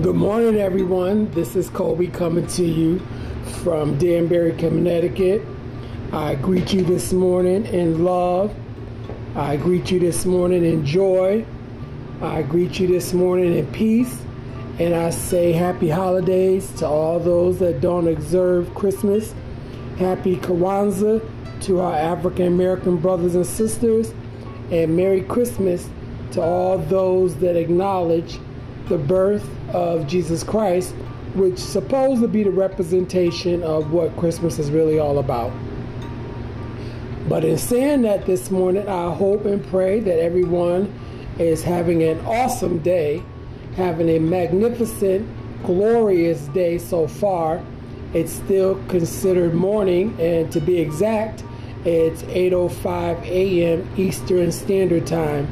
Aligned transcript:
Good 0.00 0.16
morning, 0.16 0.56
everyone. 0.56 1.30
This 1.32 1.54
is 1.54 1.68
Colby 1.68 2.06
coming 2.08 2.46
to 2.46 2.64
you 2.64 2.98
from 3.62 3.98
Danbury, 3.98 4.54
Connecticut. 4.54 5.42
I 6.14 6.34
greet 6.34 6.72
you 6.72 6.82
this 6.82 7.12
morning 7.12 7.66
in 7.66 8.02
love. 8.02 8.54
I 9.36 9.58
greet 9.58 9.90
you 9.90 10.00
this 10.00 10.24
morning 10.24 10.64
in 10.64 10.86
joy. 10.86 11.44
I 12.22 12.40
greet 12.40 12.80
you 12.80 12.86
this 12.86 13.12
morning 13.12 13.54
in 13.54 13.66
peace. 13.66 14.18
And 14.78 14.94
I 14.94 15.10
say 15.10 15.52
happy 15.52 15.90
holidays 15.90 16.72
to 16.78 16.86
all 16.86 17.20
those 17.20 17.58
that 17.58 17.82
don't 17.82 18.08
observe 18.08 18.74
Christmas. 18.74 19.34
Happy 19.98 20.36
Kwanzaa 20.36 21.20
to 21.64 21.80
our 21.80 21.94
African 21.94 22.46
American 22.46 22.96
brothers 22.96 23.34
and 23.34 23.44
sisters. 23.44 24.14
And 24.70 24.96
Merry 24.96 25.20
Christmas 25.20 25.86
to 26.30 26.40
all 26.40 26.78
those 26.78 27.36
that 27.40 27.56
acknowledge 27.56 28.38
the 28.88 28.98
birth 28.98 29.48
of 29.70 30.06
Jesus 30.06 30.42
Christ, 30.42 30.94
which 31.34 31.58
supposed 31.58 32.20
to 32.20 32.28
be 32.28 32.42
the 32.42 32.50
representation 32.50 33.62
of 33.62 33.92
what 33.92 34.16
Christmas 34.16 34.58
is 34.58 34.70
really 34.70 34.98
all 34.98 35.18
about. 35.18 35.52
But 37.28 37.44
in 37.44 37.56
saying 37.56 38.02
that 38.02 38.26
this 38.26 38.50
morning, 38.50 38.88
I 38.88 39.14
hope 39.14 39.44
and 39.46 39.64
pray 39.68 40.00
that 40.00 40.18
everyone 40.18 40.92
is 41.38 41.62
having 41.62 42.02
an 42.02 42.20
awesome 42.26 42.78
day, 42.80 43.22
having 43.76 44.08
a 44.08 44.18
magnificent, 44.18 45.26
glorious 45.64 46.40
day 46.48 46.78
so 46.78 47.06
far. 47.06 47.62
It's 48.12 48.32
still 48.32 48.74
considered 48.88 49.54
morning, 49.54 50.14
and 50.20 50.52
to 50.52 50.60
be 50.60 50.80
exact, 50.80 51.44
it's 51.84 52.22
8:05 52.24 53.24
a.m. 53.24 53.88
Eastern 53.96 54.52
Standard 54.52 55.06
Time. 55.06 55.50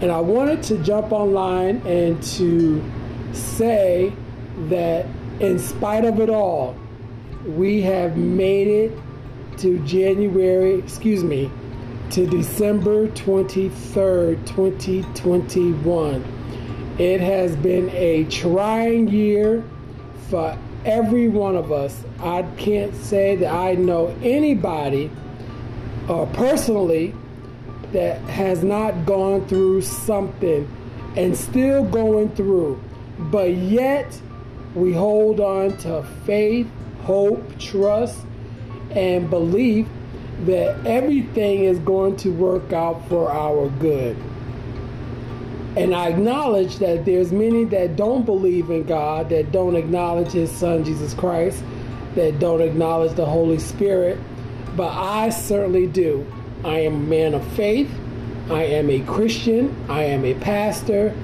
And 0.00 0.10
I 0.10 0.20
wanted 0.20 0.62
to 0.64 0.78
jump 0.78 1.12
online 1.12 1.82
and 1.86 2.22
to 2.22 2.82
say 3.32 4.12
that 4.68 5.06
in 5.40 5.58
spite 5.58 6.04
of 6.04 6.20
it 6.20 6.30
all, 6.30 6.76
we 7.46 7.82
have 7.82 8.16
made 8.16 8.66
it 8.66 8.98
to 9.58 9.78
January, 9.80 10.74
excuse 10.74 11.22
me, 11.22 11.50
to 12.10 12.26
December 12.26 13.08
23rd, 13.08 14.46
2021. 14.46 16.96
It 16.98 17.20
has 17.20 17.56
been 17.56 17.88
a 17.90 18.24
trying 18.24 19.08
year 19.08 19.62
for 20.28 20.56
every 20.84 21.28
one 21.28 21.56
of 21.56 21.72
us. 21.72 22.04
I 22.20 22.42
can't 22.56 22.94
say 22.94 23.36
that 23.36 23.52
I 23.52 23.74
know 23.74 24.14
anybody 24.22 25.10
uh, 26.08 26.26
personally 26.26 27.14
that 27.92 28.20
has 28.22 28.62
not 28.62 29.06
gone 29.06 29.46
through 29.48 29.82
something 29.82 30.68
and 31.16 31.36
still 31.36 31.84
going 31.84 32.30
through, 32.34 32.82
but 33.18 33.52
yet 33.54 34.20
we 34.74 34.92
hold 34.92 35.40
on 35.40 35.76
to 35.78 36.04
faith, 36.24 36.68
hope, 37.02 37.58
trust, 37.58 38.18
and 38.90 39.28
belief 39.28 39.86
that 40.46 40.86
everything 40.86 41.64
is 41.64 41.78
going 41.80 42.16
to 42.16 42.30
work 42.30 42.72
out 42.72 43.06
for 43.08 43.30
our 43.30 43.68
good. 43.80 44.16
And 45.76 45.94
I 45.94 46.08
acknowledge 46.08 46.78
that 46.78 47.04
there's 47.04 47.30
many 47.30 47.64
that 47.64 47.96
don't 47.96 48.26
believe 48.26 48.70
in 48.70 48.84
God, 48.84 49.28
that 49.28 49.52
don't 49.52 49.76
acknowledge 49.76 50.32
his 50.32 50.50
son 50.50 50.84
Jesus 50.84 51.14
Christ, 51.14 51.62
that 52.14 52.38
don't 52.38 52.60
acknowledge 52.60 53.14
the 53.14 53.26
Holy 53.26 53.58
Spirit, 53.58 54.18
but 54.76 54.88
I 54.88 55.30
certainly 55.30 55.86
do. 55.86 56.26
I 56.64 56.80
am 56.80 56.94
a 56.94 56.98
man 56.98 57.34
of 57.34 57.46
faith. 57.52 57.90
I 58.50 58.64
am 58.64 58.90
a 58.90 59.00
Christian. 59.00 59.74
I 59.88 60.04
am 60.04 60.24
a 60.24 60.34
pastor. 60.34 61.14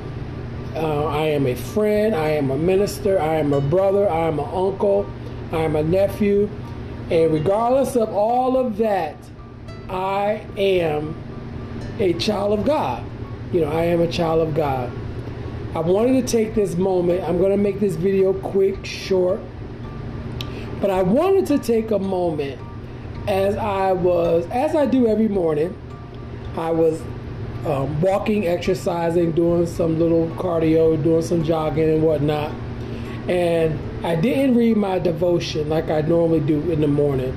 Uh, 0.74 1.06
I 1.06 1.26
am 1.26 1.46
a 1.46 1.54
friend. 1.54 2.14
I 2.14 2.30
am 2.30 2.50
a 2.50 2.56
minister. 2.56 3.18
I 3.18 3.36
am 3.36 3.52
a 3.52 3.60
brother. 3.60 4.08
I 4.08 4.28
am 4.28 4.38
an 4.38 4.48
uncle. 4.48 5.10
I 5.52 5.58
am 5.58 5.76
a 5.76 5.82
nephew. 5.82 6.48
And 7.10 7.32
regardless 7.32 7.96
of 7.96 8.08
all 8.12 8.56
of 8.56 8.78
that, 8.78 9.16
I 9.88 10.46
am 10.56 11.14
a 11.98 12.14
child 12.14 12.58
of 12.58 12.64
God. 12.64 13.04
You 13.52 13.60
know, 13.60 13.70
I 13.70 13.84
am 13.84 14.00
a 14.00 14.10
child 14.10 14.46
of 14.46 14.54
God. 14.54 14.90
I 15.74 15.80
wanted 15.80 16.26
to 16.26 16.32
take 16.32 16.54
this 16.54 16.76
moment. 16.76 17.22
I'm 17.24 17.38
going 17.38 17.50
to 17.50 17.56
make 17.56 17.80
this 17.80 17.96
video 17.96 18.32
quick, 18.32 18.84
short. 18.86 19.40
But 20.80 20.90
I 20.90 21.02
wanted 21.02 21.46
to 21.46 21.58
take 21.58 21.90
a 21.90 21.98
moment 21.98 22.60
as 23.26 23.56
I 23.56 23.92
was, 23.92 24.46
as 24.50 24.74
I 24.74 24.86
do 24.86 25.06
every 25.06 25.28
morning, 25.28 25.76
I 26.56 26.70
was 26.70 27.00
um, 27.66 28.00
walking, 28.00 28.46
exercising, 28.46 29.32
doing 29.32 29.66
some 29.66 29.98
little 29.98 30.28
cardio, 30.36 31.02
doing 31.02 31.22
some 31.22 31.42
jogging 31.42 31.88
and 31.90 32.02
whatnot. 32.02 32.52
And 33.28 33.78
I 34.06 34.14
didn't 34.14 34.56
read 34.56 34.76
my 34.76 34.98
devotion 35.00 35.68
like 35.68 35.90
I 35.90 36.00
normally 36.02 36.40
do 36.40 36.70
in 36.70 36.80
the 36.80 36.86
morning. 36.86 37.36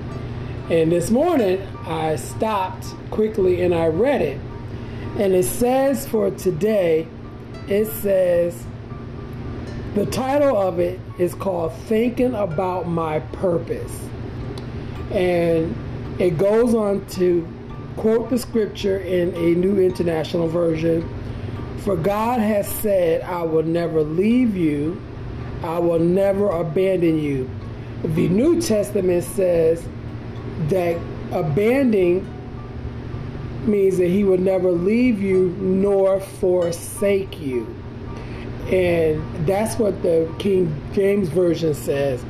And 0.69 0.91
this 0.91 1.09
morning, 1.09 1.61
I 1.87 2.15
stopped 2.15 2.85
quickly 3.09 3.63
and 3.63 3.73
I 3.73 3.87
read 3.87 4.21
it. 4.21 4.39
And 5.17 5.33
it 5.33 5.45
says 5.45 6.07
for 6.07 6.29
today, 6.29 7.07
it 7.67 7.85
says, 7.85 8.63
the 9.95 10.05
title 10.05 10.55
of 10.55 10.77
it 10.77 10.99
is 11.17 11.33
called 11.33 11.73
Thinking 11.73 12.35
About 12.35 12.87
My 12.87 13.19
Purpose. 13.19 14.07
And 15.11 15.75
it 16.19 16.37
goes 16.37 16.73
on 16.73 17.05
to 17.11 17.47
quote 17.97 18.29
the 18.29 18.37
scripture 18.37 18.99
in 18.99 19.33
a 19.35 19.55
New 19.55 19.79
International 19.79 20.47
Version 20.47 21.07
For 21.79 21.95
God 21.95 22.39
has 22.39 22.67
said, 22.67 23.21
I 23.21 23.41
will 23.43 23.63
never 23.63 24.03
leave 24.03 24.55
you, 24.55 25.01
I 25.63 25.79
will 25.79 25.99
never 25.99 26.49
abandon 26.49 27.19
you. 27.19 27.49
The 28.03 28.29
New 28.29 28.61
Testament 28.61 29.23
says 29.23 29.83
that 30.69 30.97
abandoning 31.31 32.27
means 33.65 33.97
that 33.97 34.07
he 34.07 34.23
will 34.23 34.37
never 34.37 34.71
leave 34.71 35.21
you 35.21 35.49
nor 35.59 36.19
forsake 36.19 37.39
you. 37.39 37.65
And 38.71 39.47
that's 39.47 39.77
what 39.79 40.01
the 40.03 40.33
King 40.39 40.73
James 40.93 41.29
Version 41.29 41.73
says 41.73 42.23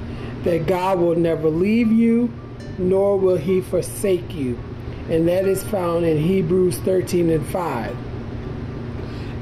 that 0.43 0.65
God 0.67 0.99
will 0.99 1.15
never 1.15 1.49
leave 1.49 1.91
you 1.91 2.31
nor 2.79 3.17
will 3.17 3.37
he 3.37 3.61
forsake 3.61 4.33
you. 4.33 4.57
And 5.09 5.27
that 5.27 5.45
is 5.45 5.63
found 5.63 6.05
in 6.05 6.17
Hebrews 6.17 6.77
13 6.79 7.29
and 7.29 7.45
5. 7.47 7.97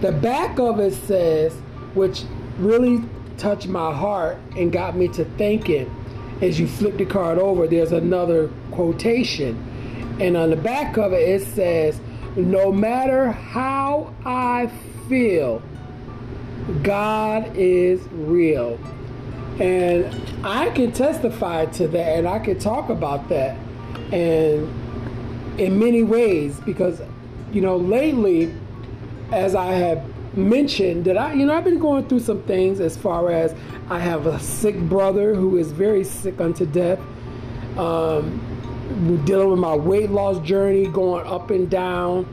The 0.01 0.11
back 0.11 0.59
of 0.59 0.79
it 0.79 0.93
says, 0.93 1.53
which 1.93 2.23
really 2.57 3.03
touched 3.37 3.67
my 3.67 3.93
heart 3.93 4.37
and 4.55 4.71
got 4.71 4.95
me 4.95 5.07
to 5.09 5.25
thinking, 5.37 5.93
as 6.41 6.59
you 6.59 6.67
flip 6.67 6.97
the 6.97 7.05
card 7.05 7.37
over, 7.37 7.67
there's 7.67 7.91
another 7.91 8.49
quotation. 8.71 9.63
And 10.19 10.37
on 10.37 10.49
the 10.49 10.55
back 10.55 10.97
of 10.97 11.13
it, 11.13 11.27
it 11.27 11.45
says, 11.47 11.99
No 12.35 12.71
matter 12.71 13.31
how 13.31 14.13
I 14.25 14.71
feel, 15.07 15.61
God 16.83 17.55
is 17.55 18.01
real. 18.11 18.79
And 19.59 20.45
I 20.45 20.69
can 20.69 20.91
testify 20.91 21.65
to 21.65 21.87
that 21.87 22.17
and 22.17 22.27
I 22.27 22.39
can 22.39 22.59
talk 22.59 22.89
about 22.89 23.29
that 23.29 23.57
and 24.11 24.69
in 25.59 25.79
many 25.79 26.03
ways 26.03 26.59
because 26.59 27.01
you 27.51 27.61
know 27.61 27.77
lately 27.77 28.53
as 29.31 29.55
I 29.55 29.73
have 29.73 30.37
mentioned 30.37 31.05
that 31.05 31.17
I 31.17 31.33
you 31.33 31.45
know 31.45 31.55
I've 31.55 31.63
been 31.63 31.79
going 31.79 32.07
through 32.07 32.19
some 32.19 32.43
things 32.43 32.79
as 32.79 32.95
far 32.95 33.31
as 33.31 33.55
I 33.89 33.99
have 33.99 34.27
a 34.27 34.39
sick 34.39 34.77
brother 34.77 35.33
who 35.33 35.57
is 35.57 35.71
very 35.71 36.03
sick 36.03 36.39
unto 36.39 36.65
death. 36.65 36.99
Um, 37.77 38.43
dealing 39.25 39.51
with 39.51 39.59
my 39.59 39.75
weight 39.75 40.09
loss 40.09 40.39
journey 40.45 40.87
going 40.87 41.25
up 41.27 41.51
and 41.51 41.69
down 41.69 42.25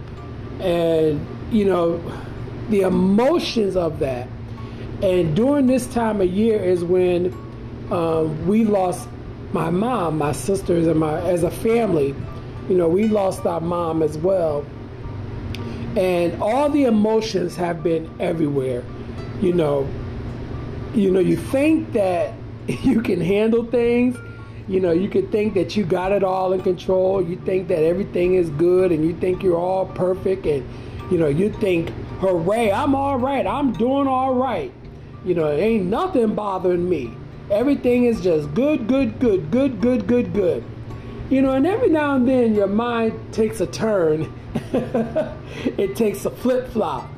and 0.61 1.27
you 1.51 1.65
know 1.65 2.01
the 2.71 2.83
emotions 2.83 3.77
of 3.77 3.99
that 3.99 4.29
and 5.05 5.37
during 5.37 5.67
this 5.67 5.87
time 5.87 6.23
of 6.23 6.31
year 6.31 6.59
is 6.59 6.83
when 6.83 7.27
um, 7.91 8.47
we 8.47 8.65
lost 8.65 9.07
my 9.53 9.69
mom, 9.69 10.17
my 10.17 10.33
sisters, 10.33 10.87
and 10.87 10.99
my 10.99 11.21
as 11.21 11.43
a 11.43 11.51
family. 11.51 12.15
You 12.71 12.77
know, 12.79 12.89
we 12.89 13.09
lost 13.09 13.45
our 13.45 13.61
mom 13.61 14.03
as 14.03 14.17
well. 14.17 14.65
And 15.95 16.41
all 16.43 16.71
the 16.71 16.85
emotions 16.85 17.55
have 17.57 17.83
been 17.83 18.11
everywhere. 18.19 18.83
You 19.43 19.53
know, 19.53 19.87
you 20.95 21.11
know, 21.11 21.21
you 21.21 21.37
think 21.37 21.93
that 21.93 22.33
you 22.67 23.03
can 23.03 23.21
handle 23.21 23.63
things. 23.67 24.17
You 24.69 24.81
know, 24.81 24.93
you 24.93 25.11
could 25.11 25.31
think 25.31 25.53
that 25.53 25.77
you 25.77 25.85
got 25.85 26.13
it 26.13 26.25
all 26.25 26.55
in 26.55 26.63
control. 26.63 27.23
You 27.23 27.37
think 27.37 27.69
that 27.69 27.83
everything 27.83 28.37
is 28.37 28.49
good 28.49 28.91
and 28.91 29.05
you 29.05 29.15
think 29.21 29.43
you're 29.43 29.59
all 29.59 29.85
perfect 29.85 30.47
and 30.47 30.67
you 31.11 31.19
know, 31.19 31.29
you 31.29 31.53
think, 31.53 31.91
hooray, 32.21 32.73
I'm 32.73 32.95
all 32.95 33.19
right. 33.19 33.47
I'm 33.47 33.75
doing 33.75 34.09
all 34.09 34.35
right. 34.35 34.73
You 35.25 35.35
know, 35.35 35.51
ain't 35.51 35.87
nothing 35.87 36.35
bothering 36.35 36.89
me. 36.89 37.13
Everything 37.51 38.05
is 38.05 38.21
just 38.21 38.53
good, 38.55 38.87
good, 38.87 39.19
good, 39.19 39.51
good, 39.51 39.81
good, 39.81 40.07
good, 40.07 40.33
good. 40.33 40.65
You 41.31 41.43
know, 41.43 41.53
and 41.53 41.67
every 41.67 41.89
now 41.89 42.17
and 42.17 42.29
then 42.29 42.55
your 42.55 42.67
mind 42.67 43.19
takes 43.33 43.61
a 43.61 43.67
turn. 43.67 44.33
it 44.73 45.97
takes 45.97 46.25
a 46.25 46.31
flip 46.31 46.69
flop. 46.69 47.09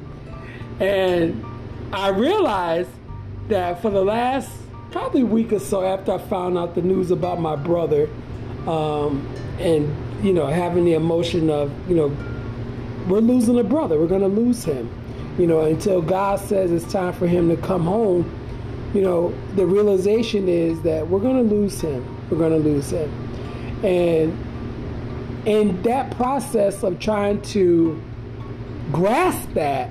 And 0.79 1.44
I 1.93 2.08
realize 2.08 2.87
that 3.49 3.82
for 3.82 3.91
the 3.91 4.05
last 4.05 4.50
probably 4.91 5.23
week 5.23 5.53
or 5.53 5.58
so 5.58 5.85
after 5.85 6.12
I 6.12 6.19
found 6.19 6.56
out 6.56 6.75
the 6.75 6.82
news 6.82 7.11
about 7.11 7.41
my 7.41 7.56
brother, 7.56 8.08
um, 8.67 9.29
and 9.58 9.94
you 10.25 10.32
know 10.32 10.47
having 10.47 10.85
the 10.85 10.94
emotion 10.94 11.50
of 11.50 11.73
you 11.88 11.97
know 11.97 12.17
we're 13.06 13.20
losing 13.20 13.58
a 13.58 13.64
brother, 13.64 13.99
we're 13.99 14.06
gonna 14.06 14.26
lose 14.26 14.64
him, 14.64 14.91
you 15.38 15.46
know 15.46 15.62
until 15.62 16.02
God 16.02 16.40
says 16.40 16.70
it's 16.70 16.90
time 16.90 17.12
for 17.12 17.26
him 17.26 17.48
to 17.48 17.56
come 17.56 17.82
home. 17.82 18.30
You 18.94 19.02
know 19.02 19.34
the 19.54 19.66
realization 19.66 20.48
is 20.48 20.80
that 20.82 21.08
we're 21.08 21.20
gonna 21.20 21.42
lose 21.42 21.80
him, 21.80 22.04
we're 22.30 22.38
gonna 22.38 22.56
lose 22.56 22.90
him, 22.90 23.10
and 23.84 25.46
in 25.46 25.82
that 25.82 26.16
process 26.16 26.82
of 26.82 26.98
trying 26.98 27.40
to 27.40 28.02
grasp 28.90 29.52
that, 29.52 29.90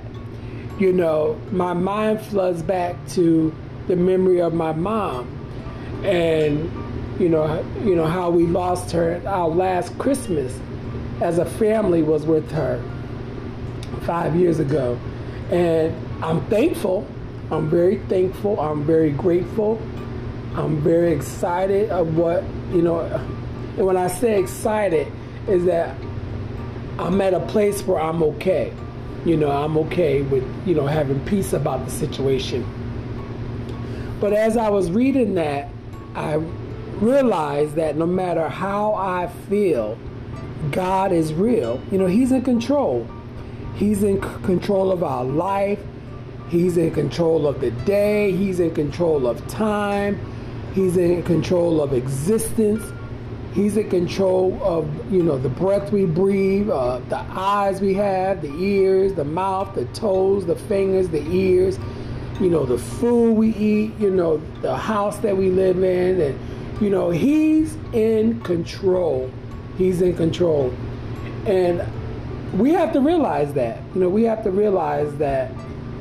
you 0.78 0.92
know, 0.92 1.40
my 1.50 1.72
mind 1.72 2.20
floods 2.20 2.62
back 2.62 2.94
to 3.08 3.54
the 3.86 3.96
memory 3.96 4.40
of 4.40 4.52
my 4.52 4.72
mom. 4.72 5.32
And 6.04 6.70
you 7.18 7.28
know 7.30 7.64
you 7.82 7.94
know 7.96 8.06
how 8.06 8.30
we 8.30 8.44
lost 8.46 8.90
her 8.90 9.22
our 9.26 9.48
last 9.48 9.96
christmas 9.98 10.58
as 11.20 11.38
a 11.38 11.44
family 11.44 12.02
was 12.02 12.24
with 12.26 12.50
her 12.50 12.82
five 14.02 14.36
years 14.36 14.58
ago 14.58 14.98
and 15.50 15.94
i'm 16.24 16.44
thankful. 16.46 17.06
I'm 17.50 17.70
very 17.70 17.98
thankful. 18.08 18.58
I'm 18.60 18.84
very 18.84 19.10
grateful. 19.10 19.80
I'm 20.56 20.80
very 20.82 21.12
excited 21.12 21.90
of 21.90 22.16
what 22.16 22.42
you 22.72 22.82
know 22.82 23.00
and 23.00 23.86
when 23.86 23.96
i 23.96 24.08
say 24.08 24.40
excited 24.40 25.06
is 25.46 25.64
that 25.66 25.96
i'm 26.98 27.20
at 27.20 27.34
a 27.34 27.40
place 27.40 27.82
where 27.82 28.00
i'm 28.00 28.22
okay. 28.22 28.72
You 29.24 29.36
know 29.36 29.50
i'm 29.50 29.76
okay 29.78 30.22
with 30.22 30.44
you 30.66 30.74
know 30.74 30.86
having 30.86 31.24
peace 31.26 31.52
about 31.52 31.84
the 31.84 31.90
situation. 31.90 32.64
But 34.20 34.32
as 34.32 34.56
I 34.56 34.70
was 34.70 34.90
reading 34.90 35.34
that, 35.34 35.68
I 36.14 36.34
realized 37.00 37.74
that 37.74 37.96
no 37.96 38.06
matter 38.06 38.48
how 38.48 38.94
I 38.94 39.28
feel, 39.48 39.98
God 40.70 41.12
is 41.12 41.34
real. 41.34 41.82
You 41.90 41.98
know, 41.98 42.06
He's 42.06 42.32
in 42.32 42.42
control. 42.42 43.06
He's 43.76 44.02
in 44.02 44.20
control 44.20 44.90
of 44.90 45.02
our 45.02 45.24
life. 45.24 45.78
He's 46.48 46.76
in 46.76 46.92
control 46.92 47.46
of 47.46 47.60
the 47.60 47.70
day. 47.70 48.32
He's 48.32 48.60
in 48.60 48.74
control 48.74 49.26
of 49.26 49.46
time. 49.48 50.18
He's 50.74 50.96
in 50.96 51.22
control 51.22 51.82
of 51.82 51.92
existence. 51.92 52.82
He's 53.52 53.76
in 53.76 53.88
control 53.88 54.60
of 54.62 55.12
you 55.12 55.22
know 55.22 55.38
the 55.38 55.48
breath 55.48 55.90
we 55.90 56.04
breathe, 56.04 56.68
uh, 56.68 56.98
the 57.08 57.18
eyes 57.18 57.80
we 57.80 57.94
have, 57.94 58.42
the 58.42 58.54
ears, 58.54 59.14
the 59.14 59.24
mouth, 59.24 59.74
the 59.74 59.86
toes, 59.86 60.44
the 60.44 60.56
fingers, 60.56 61.08
the 61.08 61.26
ears 61.30 61.78
you 62.40 62.50
know, 62.50 62.66
the 62.66 62.78
food 62.78 63.32
we 63.32 63.54
eat, 63.54 63.92
you 63.98 64.10
know, 64.10 64.36
the 64.60 64.76
house 64.76 65.18
that 65.18 65.36
we 65.36 65.50
live 65.50 65.82
in. 65.82 66.20
And, 66.20 66.82
you 66.82 66.90
know, 66.90 67.10
he's 67.10 67.76
in 67.92 68.40
control. 68.42 69.30
He's 69.78 70.02
in 70.02 70.14
control. 70.16 70.74
And 71.46 71.80
we 72.54 72.72
have 72.72 72.92
to 72.92 73.00
realize 73.00 73.52
that. 73.54 73.80
You 73.94 74.02
know, 74.02 74.08
we 74.08 74.24
have 74.24 74.42
to 74.44 74.50
realize 74.50 75.14
that 75.16 75.50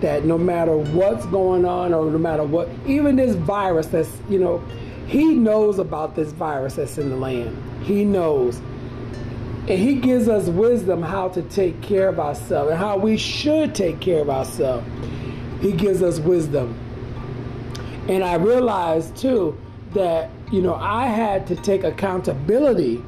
that 0.01 0.25
no 0.25 0.37
matter 0.37 0.77
what's 0.77 1.25
going 1.27 1.65
on 1.65 1.93
or 1.93 2.11
no 2.11 2.17
matter 2.17 2.43
what 2.43 2.67
even 2.85 3.15
this 3.15 3.33
virus 3.35 3.87
that's 3.87 4.11
you 4.29 4.37
know 4.37 4.61
he 5.07 5.35
knows 5.35 5.79
about 5.79 6.15
this 6.15 6.33
virus 6.33 6.75
that's 6.75 6.97
in 6.97 7.09
the 7.09 7.15
land 7.15 7.57
he 7.81 8.03
knows 8.03 8.57
and 9.67 9.79
he 9.79 9.95
gives 9.95 10.27
us 10.27 10.47
wisdom 10.47 11.01
how 11.01 11.29
to 11.29 11.41
take 11.43 11.81
care 11.81 12.09
of 12.09 12.19
ourselves 12.19 12.71
and 12.71 12.77
how 12.77 12.97
we 12.97 13.15
should 13.15 13.73
take 13.73 14.01
care 14.01 14.19
of 14.19 14.29
ourselves 14.29 14.85
he 15.61 15.71
gives 15.71 16.03
us 16.03 16.19
wisdom. 16.19 16.77
And 18.07 18.23
I 18.23 18.35
realized 18.35 19.17
too 19.17 19.57
that, 19.93 20.29
you 20.51 20.61
know, 20.61 20.75
I 20.75 21.07
had 21.07 21.47
to 21.47 21.55
take 21.55 21.83
accountability 21.83 23.03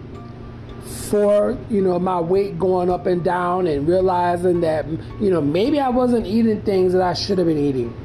for, 0.88 1.58
you 1.70 1.82
know, 1.82 2.00
my 2.00 2.20
weight 2.20 2.58
going 2.58 2.90
up 2.90 3.06
and 3.06 3.24
down 3.24 3.68
and 3.68 3.88
realizing 3.88 4.62
that, 4.62 4.88
you 5.22 5.30
know, 5.30 5.42
maybe 5.42 5.80
I 5.80 5.90
wasn't 5.90 6.26
eating 6.26 6.62
things 6.62 6.94
that 6.94 7.02
I 7.02 7.14
should 7.14 7.38
have 7.38 7.48
been 7.48 7.58
eating. 7.58 7.96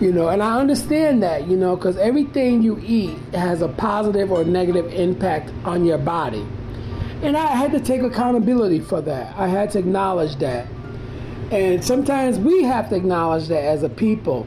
You 0.00 0.12
know, 0.12 0.28
and 0.28 0.42
I 0.42 0.58
understand 0.58 1.22
that, 1.22 1.46
you 1.46 1.56
know, 1.56 1.76
because 1.76 1.96
everything 1.96 2.62
you 2.62 2.80
eat 2.84 3.16
has 3.34 3.62
a 3.62 3.68
positive 3.68 4.32
or 4.32 4.42
negative 4.42 4.92
impact 4.92 5.52
on 5.64 5.84
your 5.84 5.98
body. 5.98 6.44
And 7.22 7.36
I 7.36 7.46
had 7.46 7.70
to 7.72 7.80
take 7.80 8.02
accountability 8.02 8.80
for 8.80 9.00
that. 9.02 9.36
I 9.36 9.46
had 9.46 9.70
to 9.72 9.78
acknowledge 9.78 10.36
that. 10.36 10.66
And 11.52 11.84
sometimes 11.84 12.38
we 12.38 12.64
have 12.64 12.88
to 12.88 12.96
acknowledge 12.96 13.46
that 13.48 13.62
as 13.62 13.84
a 13.84 13.88
people, 13.88 14.46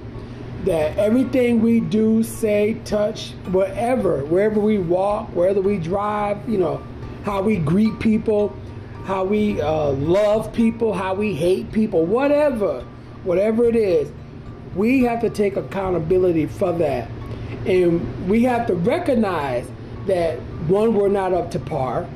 that 0.66 0.98
everything 0.98 1.62
we 1.62 1.80
do, 1.80 2.24
say, 2.24 2.74
touch, 2.84 3.32
whatever, 3.52 4.26
wherever 4.26 4.60
we 4.60 4.78
walk, 4.78 5.30
wherever 5.30 5.62
we 5.62 5.78
drive, 5.78 6.38
you 6.50 6.58
know, 6.58 6.84
how 7.26 7.42
we 7.42 7.58
greet 7.58 8.00
people, 8.00 8.56
how 9.06 9.24
we 9.24 9.60
uh, 9.60 9.90
love 9.90 10.54
people, 10.54 10.94
how 10.94 11.16
we 11.16 11.34
hate 11.34 11.72
people, 11.72 12.06
whatever, 12.06 12.82
whatever 13.24 13.66
it 13.66 13.76
is, 13.76 14.12
we 14.76 15.02
have 15.04 15.22
to 15.22 15.30
take 15.32 15.58
accountability 15.58 16.46
for 16.46 16.72
that. 16.74 17.10
And 17.66 18.30
we 18.30 18.44
have 18.44 18.68
to 18.68 18.76
recognize 18.76 19.68
that 20.06 20.38
one, 20.68 20.94
we're 20.94 21.10
not 21.10 21.34
up 21.34 21.50
to 21.52 21.60
par. 21.60 22.08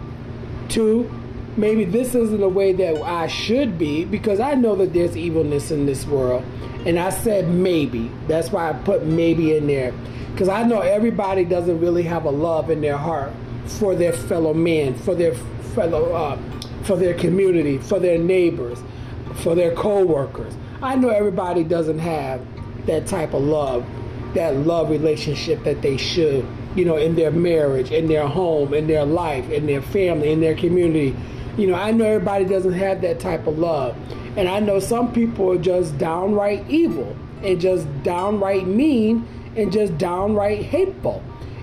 Two, 0.67 1.11
maybe 1.57 1.85
this 1.85 2.13
isn't 2.13 2.39
the 2.39 2.47
way 2.47 2.71
that 2.73 3.01
I 3.01 3.25
should 3.25 3.79
be 3.79 4.05
because 4.05 4.39
I 4.39 4.53
know 4.53 4.75
that 4.75 4.93
there's 4.93 5.17
evilness 5.17 5.71
in 5.71 5.87
this 5.87 6.05
world. 6.05 6.43
And 6.85 6.99
I 6.99 7.09
said 7.09 7.49
maybe. 7.49 8.11
That's 8.27 8.51
why 8.51 8.69
I 8.69 8.73
put 8.73 9.05
maybe 9.05 9.57
in 9.57 9.65
there. 9.65 9.91
Because 10.31 10.49
I 10.49 10.61
know 10.61 10.81
everybody 10.81 11.45
doesn't 11.45 11.79
really 11.79 12.03
have 12.03 12.25
a 12.25 12.29
love 12.29 12.69
in 12.69 12.81
their 12.81 12.97
heart 12.97 13.33
for 13.65 13.95
their 13.95 14.13
fellow 14.13 14.53
men, 14.53 14.95
for 14.95 15.15
their 15.15 15.33
fellow, 15.75 16.13
uh, 16.13 16.37
for 16.83 16.95
their 16.95 17.13
community, 17.13 17.77
for 17.77 17.99
their 17.99 18.17
neighbors, 18.17 18.79
for 19.35 19.55
their 19.55 19.73
co-workers. 19.75 20.53
I 20.81 20.95
know 20.95 21.09
everybody 21.09 21.63
doesn't 21.63 21.99
have 21.99 22.41
that 22.85 23.05
type 23.07 23.33
of 23.33 23.43
love, 23.43 23.85
that 24.33 24.55
love 24.55 24.89
relationship 24.89 25.63
that 25.63 25.81
they 25.81 25.97
should, 25.97 26.45
you 26.75 26.85
know, 26.85 26.97
in 26.97 27.15
their 27.15 27.31
marriage, 27.31 27.91
in 27.91 28.07
their 28.07 28.27
home, 28.27 28.73
in 28.73 28.87
their 28.87 29.05
life, 29.05 29.49
in 29.49 29.65
their 29.65 29.81
family, 29.81 30.31
in 30.31 30.39
their 30.39 30.55
community. 30.55 31.15
You 31.57 31.67
know, 31.67 31.75
I 31.75 31.91
know 31.91 32.05
everybody 32.05 32.45
doesn't 32.45 32.73
have 32.73 33.01
that 33.01 33.19
type 33.19 33.47
of 33.47 33.59
love. 33.59 33.95
And 34.37 34.47
I 34.47 34.59
know 34.59 34.79
some 34.79 35.11
people 35.11 35.51
are 35.51 35.57
just 35.57 35.97
downright 35.97 36.63
evil 36.69 37.15
and 37.43 37.59
just 37.59 37.87
downright 38.03 38.67
mean 38.67 39.27
and 39.55 39.71
just 39.71 39.97
downright 39.97 40.63
hateful. 40.63 41.21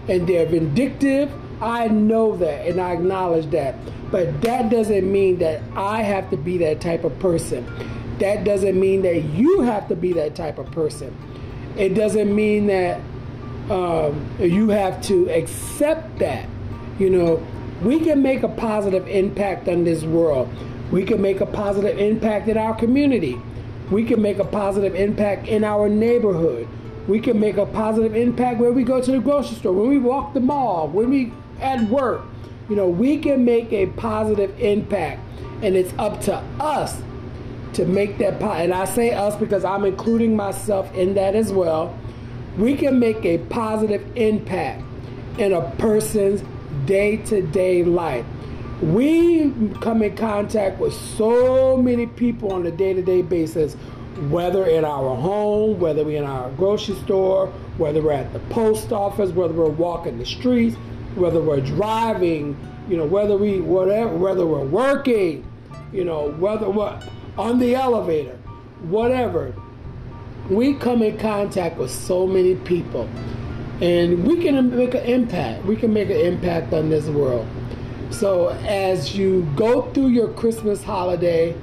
And 0.09 0.27
they're 0.27 0.47
vindictive. 0.47 1.33
I 1.61 1.89
know 1.89 2.37
that 2.37 2.67
and 2.67 2.81
I 2.81 2.93
acknowledge 2.93 3.51
that. 3.51 3.77
But 4.11 4.43
that 4.43 4.71
doesn't 4.71 5.11
mean 5.11 5.39
that 5.39 5.63
I 5.75 6.03
have 6.03 6.31
to 6.31 6.37
be 6.37 6.59
that 6.59 6.81
type 6.81 7.05
of 7.05 7.19
person. 7.19 7.67
That 8.19 8.45
doesn't 8.45 8.79
mean 8.79 9.03
that 9.03 9.25
you 9.25 9.63
have 9.63 9.89
to 9.89 9.97
be 9.97 10.13
that 10.15 10.35
type 10.35 10.59
of 10.59 10.71
person. 10.71 11.17
It 11.77 11.91
doesn't 11.91 12.35
mean 12.35 12.67
that 12.69 13.01
um, 13.71 14.29
you 14.39 14.71
have 14.71 15.03
to 15.03 15.29
accept 15.31 16.19
that. 16.21 16.49
You 16.99 17.11
know, 17.11 17.47
we 17.83 18.01
can 18.01 18.23
make 18.23 18.43
a 18.43 18.49
positive 18.49 19.07
impact 19.09 19.69
on 19.69 19.85
this 19.85 20.03
world. 20.03 20.49
We 20.91 21.05
can 21.05 21.21
make 21.21 21.41
a 21.41 21.47
positive 21.47 21.99
impact 21.99 22.49
in 22.49 22.57
our 22.57 22.75
community. 22.75 23.41
We 23.91 24.05
can 24.05 24.23
make 24.23 24.39
a 24.39 24.45
positive 24.45 24.95
impact 24.95 25.49
in 25.49 25.65
our 25.65 25.89
neighborhood. 25.89 26.69
We 27.07 27.21
can 27.21 27.39
make 27.39 27.57
a 27.57 27.67
positive 27.67 28.17
impact 28.17 28.59
where 28.59 28.73
we 28.73 28.83
go 28.83 29.01
to 29.01 29.13
the 29.13 29.21
grocery 29.21 29.57
store, 29.57 29.73
when 29.73 29.89
we 29.89 29.99
walk 29.99 30.35
the 30.35 30.41
mall, 30.41 30.89
when 30.89 31.11
we 31.11 31.33
at 31.61 31.89
work. 31.89 32.23
You 32.69 32.77
know, 32.77 32.89
we 32.89 33.19
can 33.19 33.45
make 33.45 33.73
a 33.73 33.87
positive 33.87 34.59
impact, 34.59 35.21
and 35.63 35.77
it's 35.77 35.93
up 35.99 36.21
to 36.23 36.37
us 36.61 37.01
to 37.75 37.85
make 37.85 38.19
that. 38.19 38.43
And 38.43 38.73
I 38.73 38.85
say 38.87 39.13
us 39.13 39.37
because 39.37 39.65
I'm 39.65 39.85
including 39.85 40.35
myself 40.35 40.93
in 40.95 41.15
that 41.15 41.35
as 41.35 41.53
well. 41.53 41.97
We 42.59 42.75
can 42.75 42.99
make 42.99 43.25
a 43.25 43.39
positive 43.39 44.05
impact 44.17 44.83
in 45.39 45.53
a 45.53 45.71
person's 45.73 46.43
day 46.87 47.19
to 47.19 47.43
day 47.43 47.85
life. 47.85 48.25
We 48.83 49.53
come 49.81 50.03
in 50.03 50.17
contact 50.17 50.81
with 50.81 50.93
so 50.95 51.77
many 51.77 52.07
people 52.07 52.53
on 52.53 52.67
a 52.67 52.71
day 52.71 52.95
to 52.95 53.03
day 53.03 53.23
basis, 53.23 53.75
whether 54.31 54.67
in 54.67 54.85
our 54.85 55.15
home, 55.17 55.79
whether 55.79 56.05
we're 56.05 56.19
in 56.19 56.25
our 56.25 56.51
grocery 56.53 56.95
store, 56.97 57.49
whether 57.79 58.03
we're 58.03 58.13
at 58.13 58.33
the 58.33 58.39
post 58.51 58.93
office, 58.93 59.31
whether 59.31 59.55
we're 59.55 59.69
walking 59.69 60.19
the 60.19 60.27
streets, 60.27 60.77
whether 61.17 61.41
we're 61.41 61.61
driving, 61.61 62.57
you 62.89 62.97
know, 62.97 63.05
whether 63.05 63.37
we 63.37 63.61
whatever, 63.61 64.17
whether 64.17 64.47
we're 64.47 64.65
working, 64.65 65.45
you 65.93 66.05
know, 66.05 66.31
whether 66.33 66.69
we're 66.69 67.01
on 67.39 67.59
the 67.59 67.75
elevator, 67.75 68.39
whatever. 68.83 69.55
We 70.51 70.75
come 70.75 71.03
in 71.03 71.19
contact 71.19 71.77
with 71.77 71.91
so 71.91 72.27
many 72.27 72.55
people 72.55 73.09
and 73.81 74.27
we 74.27 74.43
can 74.43 74.75
make 74.75 74.95
an 74.95 75.05
impact. 75.05 75.65
We 75.65 75.77
can 75.77 75.93
make 75.93 76.09
an 76.09 76.17
impact 76.17 76.73
on 76.73 76.89
this 76.89 77.07
world. 77.07 77.47
So 78.11 78.49
as 78.67 79.17
you 79.17 79.43
go 79.57 79.91
through 79.93 80.09
your 80.09 80.29
Christmas 80.29 80.83
holiday, 80.83 81.55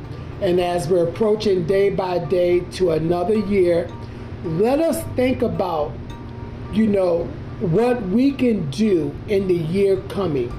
and 0.42 0.60
as 0.60 0.90
we're 0.90 1.08
approaching 1.08 1.66
day 1.66 1.90
by 1.90 2.20
day 2.20 2.60
to 2.60 2.92
another 2.92 3.36
year, 3.36 3.90
let 4.44 4.80
us 4.80 5.02
think 5.16 5.42
about, 5.42 5.94
you 6.74 6.86
know, 6.86 7.30
what 7.72 8.02
we 8.04 8.32
can 8.34 8.70
do 8.70 9.16
in 9.30 9.48
the 9.48 9.56
year 9.56 9.98
coming, 10.10 10.52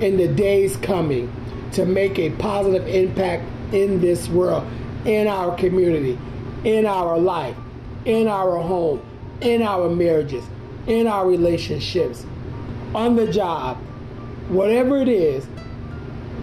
in 0.00 0.18
the 0.18 0.28
days 0.28 0.76
coming, 0.78 1.32
to 1.72 1.86
make 1.86 2.18
a 2.18 2.30
positive 2.32 2.86
impact 2.86 3.44
in 3.72 4.00
this 4.00 4.28
world, 4.28 4.66
in 5.06 5.26
our 5.26 5.56
community, 5.56 6.18
in 6.64 6.84
our 6.86 7.18
life, 7.18 7.56
in 8.04 8.28
our 8.28 8.58
home, 8.58 9.00
in 9.40 9.62
our 9.62 9.88
marriages, 9.88 10.44
in 10.86 11.06
our 11.06 11.26
relationships, 11.26 12.26
on 12.94 13.16
the 13.16 13.26
job, 13.32 13.78
whatever 14.48 14.98
it 14.98 15.08
is, 15.08 15.46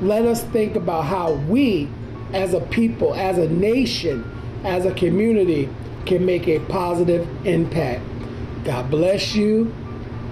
let 0.02 0.26
us 0.26 0.44
think 0.46 0.76
about 0.76 1.06
how 1.06 1.34
we, 1.34 1.88
as 2.34 2.56
a 2.56 2.62
people, 2.62 3.14
as 3.14 3.38
a 3.38 3.48
nation, 3.50 4.24
as 4.64 4.86
a 4.86 4.94
community, 4.96 5.70
can 6.08 6.26
make 6.26 6.48
a 6.48 6.60
positive 6.62 7.28
impact. 7.46 8.02
God 8.64 8.90
bless 8.90 9.36
you. 9.36 9.74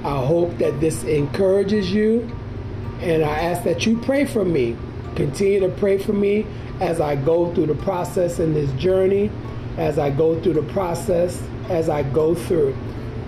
I 0.04 0.26
hope 0.26 0.58
that 0.60 0.80
this 0.80 1.04
encourages 1.04 1.92
you. 1.92 2.30
And 3.02 3.24
I 3.24 3.40
ask 3.40 3.64
that 3.64 3.86
you 3.86 3.98
pray 4.00 4.26
for 4.26 4.46
me. 4.46 4.78
Continue 5.16 5.60
to 5.62 5.70
pray 5.70 5.98
for 5.98 6.14
me 6.14 6.46
as 6.80 7.02
I 7.02 7.16
go 7.16 7.54
through 7.54 7.68
the 7.68 7.76
process 7.76 8.40
in 8.40 8.54
this 8.54 8.72
journey, 8.74 9.30
as 9.78 10.00
I 10.00 10.10
go 10.10 10.40
through 10.42 10.54
the 10.54 10.74
process, 10.74 11.42
as 11.70 11.90
I 11.90 12.04
go 12.04 12.34
through. 12.34 12.76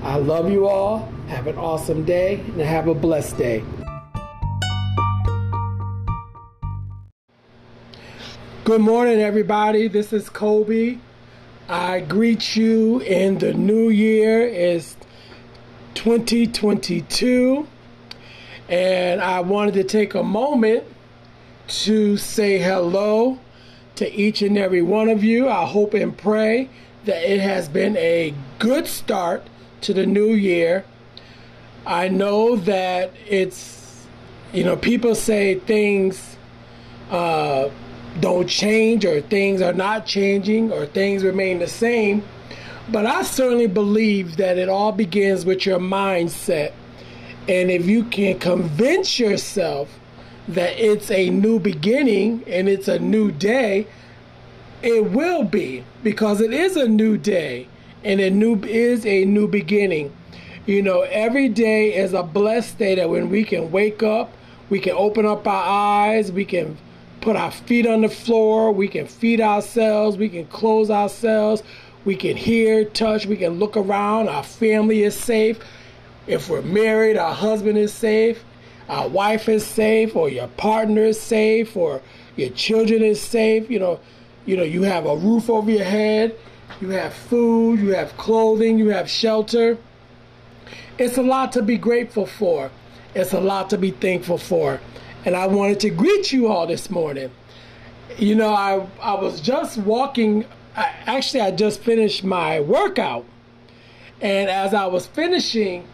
I 0.04 0.16
love 0.16 0.50
you 0.50 0.68
all. 0.68 1.12
Have 1.28 1.48
an 1.48 1.58
awesome 1.58 2.06
day 2.06 2.40
and 2.40 2.62
have 2.62 2.88
a 2.88 2.94
blessed 2.94 3.38
day. 3.38 3.64
Good 8.64 8.82
morning, 8.82 9.20
everybody. 9.20 9.88
This 9.88 10.14
is 10.14 10.30
Kobe. 10.30 11.00
I 11.68 12.00
greet 12.02 12.56
you 12.56 13.00
in 13.00 13.40
the 13.40 13.54
new 13.54 13.90
year. 13.90 14.42
It's 14.42 14.96
2022. 16.02 17.68
And 18.68 19.22
I 19.22 19.40
wanted 19.42 19.76
to 19.76 19.84
take 19.84 20.16
a 20.16 20.24
moment 20.24 20.84
to 21.68 22.18
say 22.18 22.58
hello 22.58 23.38
to 23.98 24.12
each 24.12 24.42
and 24.42 24.58
every 24.58 24.82
one 24.82 25.10
of 25.10 25.24
you. 25.24 25.48
I 25.48 25.66
hope 25.66 25.94
and 25.94 26.18
pray 26.18 26.72
that 27.06 27.22
it 27.32 27.40
has 27.42 27.70
been 27.70 27.96
a 27.98 28.34
good 28.58 28.88
start 28.88 29.46
to 29.82 29.94
the 29.94 30.08
new 30.08 30.30
year. 30.34 30.86
I 31.86 32.08
know 32.08 32.56
that 32.56 33.14
it's, 33.28 34.08
you 34.54 34.64
know, 34.64 34.76
people 34.76 35.14
say 35.14 35.60
things 35.60 36.36
uh, 37.12 37.70
don't 38.20 38.48
change 38.48 39.06
or 39.06 39.22
things 39.22 39.62
are 39.62 39.74
not 39.74 40.08
changing 40.08 40.72
or 40.72 40.88
things 40.88 41.24
remain 41.24 41.60
the 41.60 41.68
same. 41.68 42.24
But 42.92 43.06
I 43.06 43.22
certainly 43.24 43.68
believe 43.68 44.38
that 44.38 44.58
it 44.58 44.68
all 44.68 44.92
begins 44.92 45.46
with 45.46 45.66
your 45.66 45.80
mindset. 45.80 46.74
And 47.48 47.72
if 47.72 47.86
you 47.86 48.04
can 48.04 48.38
convince 48.38 49.18
yourself 49.18 49.90
that 50.50 50.78
it's 50.78 51.10
a 51.10 51.30
new 51.30 51.60
beginning 51.60 52.44
and 52.48 52.68
it's 52.68 52.88
a 52.88 53.00
new 53.00 53.32
day, 53.32 53.88
it 54.82 55.12
will 55.12 55.44
be 55.44 55.84
because 56.04 56.42
it 56.42 56.52
is 56.54 56.76
a 56.76 56.88
new 56.88 57.18
day 57.18 57.68
and 58.04 58.20
a 58.20 58.30
new 58.30 58.62
is 58.64 59.06
a 59.06 59.26
new 59.26 59.48
beginning. 59.48 60.14
You 60.66 60.82
know, 60.82 61.02
every 61.02 61.50
day 61.50 61.96
is 61.96 62.14
a 62.14 62.24
blessed 62.24 62.78
day 62.78 62.96
that 62.96 63.10
when 63.10 63.30
we 63.30 63.44
can 63.44 63.72
wake 63.72 64.04
up, 64.04 64.32
we 64.70 64.80
can 64.80 64.94
open 64.94 65.26
up 65.26 65.48
our 65.48 65.64
eyes, 65.64 66.32
we 66.32 66.46
can 66.46 66.78
put 67.22 67.36
our 67.36 67.52
feet 67.52 67.86
on 67.86 68.02
the 68.02 68.10
floor, 68.10 68.72
we 68.72 68.88
can 68.88 69.08
feed 69.08 69.40
ourselves, 69.40 70.18
we 70.18 70.30
can 70.30 70.46
close 70.48 70.90
ourselves, 70.90 71.64
we 72.06 72.16
can 72.16 72.38
hear, 72.38 72.86
touch, 72.86 73.26
we 73.26 73.38
can 73.38 73.60
look 73.60 73.78
around, 73.78 74.30
our 74.30 74.44
family 74.44 75.04
is 75.04 75.16
safe. 75.16 75.60
If 76.28 76.50
we're 76.50 76.62
married, 76.62 77.18
our 77.18 77.34
husband 77.34 77.78
is 77.78 77.94
safe, 77.94 78.44
our 78.90 79.08
wife 79.08 79.50
is 79.50 79.66
safe, 79.66 80.16
or 80.16 80.30
your 80.30 80.48
partner 80.48 81.04
is 81.04 81.20
safe, 81.20 81.76
or 81.76 82.02
your 82.36 82.50
children 82.50 83.04
is 83.04 83.22
safe. 83.22 83.70
You 83.70 83.80
know, 83.80 84.00
you 84.46 84.58
know, 84.58 84.64
you 84.64 84.84
have 84.84 85.06
a 85.06 85.16
roof 85.16 85.50
over 85.50 85.70
your 85.70 85.84
head, 85.84 86.36
you 86.80 86.90
have 86.90 87.14
food, 87.14 87.80
you 87.80 87.94
have 87.94 88.16
clothing, 88.18 88.78
you 88.78 88.90
have 88.90 89.10
shelter. 89.10 89.78
It's 90.98 91.18
a 91.18 91.24
lot 91.24 91.52
to 91.54 91.62
be 91.62 91.78
grateful 91.78 92.26
for. 92.26 92.72
It's 93.14 93.34
a 93.34 93.40
lot 93.40 93.70
to 93.72 93.78
be 93.78 93.92
thankful 93.92 94.38
for 94.38 94.80
and 95.26 95.36
I 95.36 95.48
wanted 95.48 95.80
to 95.82 95.90
greet 95.90 96.32
you 96.32 96.48
all 96.48 96.68
this 96.68 96.90
morning. 96.90 97.32
You 98.18 98.36
know, 98.36 98.54
I 98.54 98.86
I 99.02 99.14
was 99.14 99.42
just 99.42 99.78
walking. 99.78 100.46
I, 100.76 100.94
actually, 101.06 101.42
I 101.42 101.52
just 101.52 101.82
finished 101.82 102.24
my 102.24 102.60
workout, 102.60 103.26
and 104.22 104.50
as 104.50 104.74
I 104.74 104.86
was 104.86 105.08
finishing, 105.08 105.88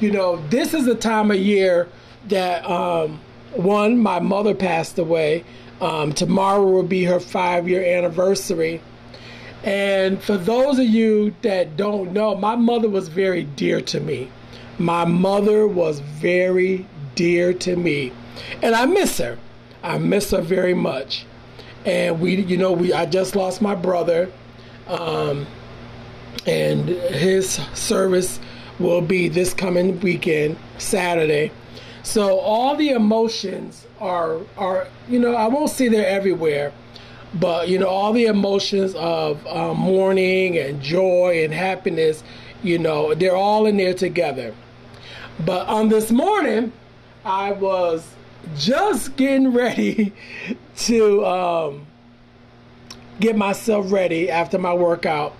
you 0.00 0.10
know, 0.10 0.36
this 0.48 0.74
is 0.74 0.84
the 0.84 0.94
time 0.94 1.30
of 1.30 1.38
year 1.38 1.88
that 2.28 2.64
um, 2.68 3.20
one, 3.54 3.98
my 3.98 4.20
mother 4.20 4.54
passed 4.54 4.98
away. 4.98 5.44
Um, 5.80 6.12
tomorrow 6.12 6.64
will 6.64 6.82
be 6.82 7.04
her 7.04 7.20
five 7.20 7.68
year 7.68 7.84
anniversary. 7.84 8.80
And 9.64 10.22
for 10.22 10.36
those 10.36 10.78
of 10.78 10.86
you 10.86 11.34
that 11.42 11.76
don't 11.76 12.12
know, 12.12 12.36
my 12.36 12.54
mother 12.56 12.88
was 12.88 13.08
very 13.08 13.44
dear 13.44 13.80
to 13.82 14.00
me. 14.00 14.30
My 14.78 15.04
mother 15.04 15.66
was 15.66 16.00
very 16.00 16.86
dear 17.14 17.52
to 17.52 17.76
me 17.76 18.12
and 18.62 18.74
I 18.74 18.86
miss 18.86 19.18
her. 19.18 19.38
I 19.82 19.98
miss 19.98 20.30
her 20.30 20.40
very 20.40 20.74
much. 20.74 21.24
And 21.88 22.20
we, 22.20 22.42
you 22.42 22.58
know, 22.58 22.72
we 22.72 22.92
I 22.92 23.06
just 23.06 23.34
lost 23.34 23.62
my 23.62 23.74
brother, 23.74 24.30
um, 24.88 25.46
and 26.46 26.86
his 26.86 27.54
service 27.72 28.38
will 28.78 29.00
be 29.00 29.28
this 29.28 29.54
coming 29.54 29.98
weekend, 30.00 30.58
Saturday. 30.76 31.50
So 32.02 32.40
all 32.40 32.76
the 32.76 32.90
emotions 32.90 33.86
are 34.00 34.40
are 34.58 34.86
you 35.08 35.18
know 35.18 35.34
I 35.34 35.46
won't 35.48 35.70
say 35.70 35.88
they're 35.88 36.06
everywhere, 36.06 36.74
but 37.32 37.70
you 37.70 37.78
know 37.78 37.88
all 37.88 38.12
the 38.12 38.26
emotions 38.26 38.94
of 38.94 39.46
um, 39.46 39.78
mourning 39.78 40.58
and 40.58 40.82
joy 40.82 41.42
and 41.42 41.54
happiness, 41.54 42.22
you 42.62 42.78
know 42.78 43.14
they're 43.14 43.34
all 43.34 43.64
in 43.64 43.78
there 43.78 43.94
together. 43.94 44.54
But 45.42 45.66
on 45.68 45.88
this 45.88 46.10
morning, 46.10 46.70
I 47.24 47.52
was 47.52 48.06
just 48.58 49.16
getting 49.16 49.52
ready 49.54 50.12
to 50.78 51.26
um, 51.26 51.86
get 53.20 53.36
myself 53.36 53.90
ready 53.90 54.30
after 54.30 54.58
my 54.58 54.72
workout, 54.72 55.34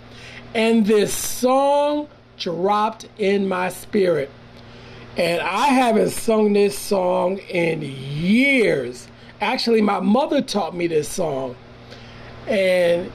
and 0.55 0.87
this 0.87 1.13
song 1.15 2.09
dropped 2.39 3.09
in 3.19 3.49
my 3.49 3.69
spirit. 3.69 4.31
And 5.17 5.41
I 5.41 5.67
haven't 5.69 6.11
sung 6.11 6.53
this 6.53 6.79
song 6.79 7.39
in 7.39 7.83
years. 7.83 9.09
Actually, 9.41 9.83
my 9.83 9.99
mother 9.99 10.41
taught 10.41 10.77
me 10.77 10.87
this 10.87 11.09
song. 11.09 11.57
And 12.47 13.13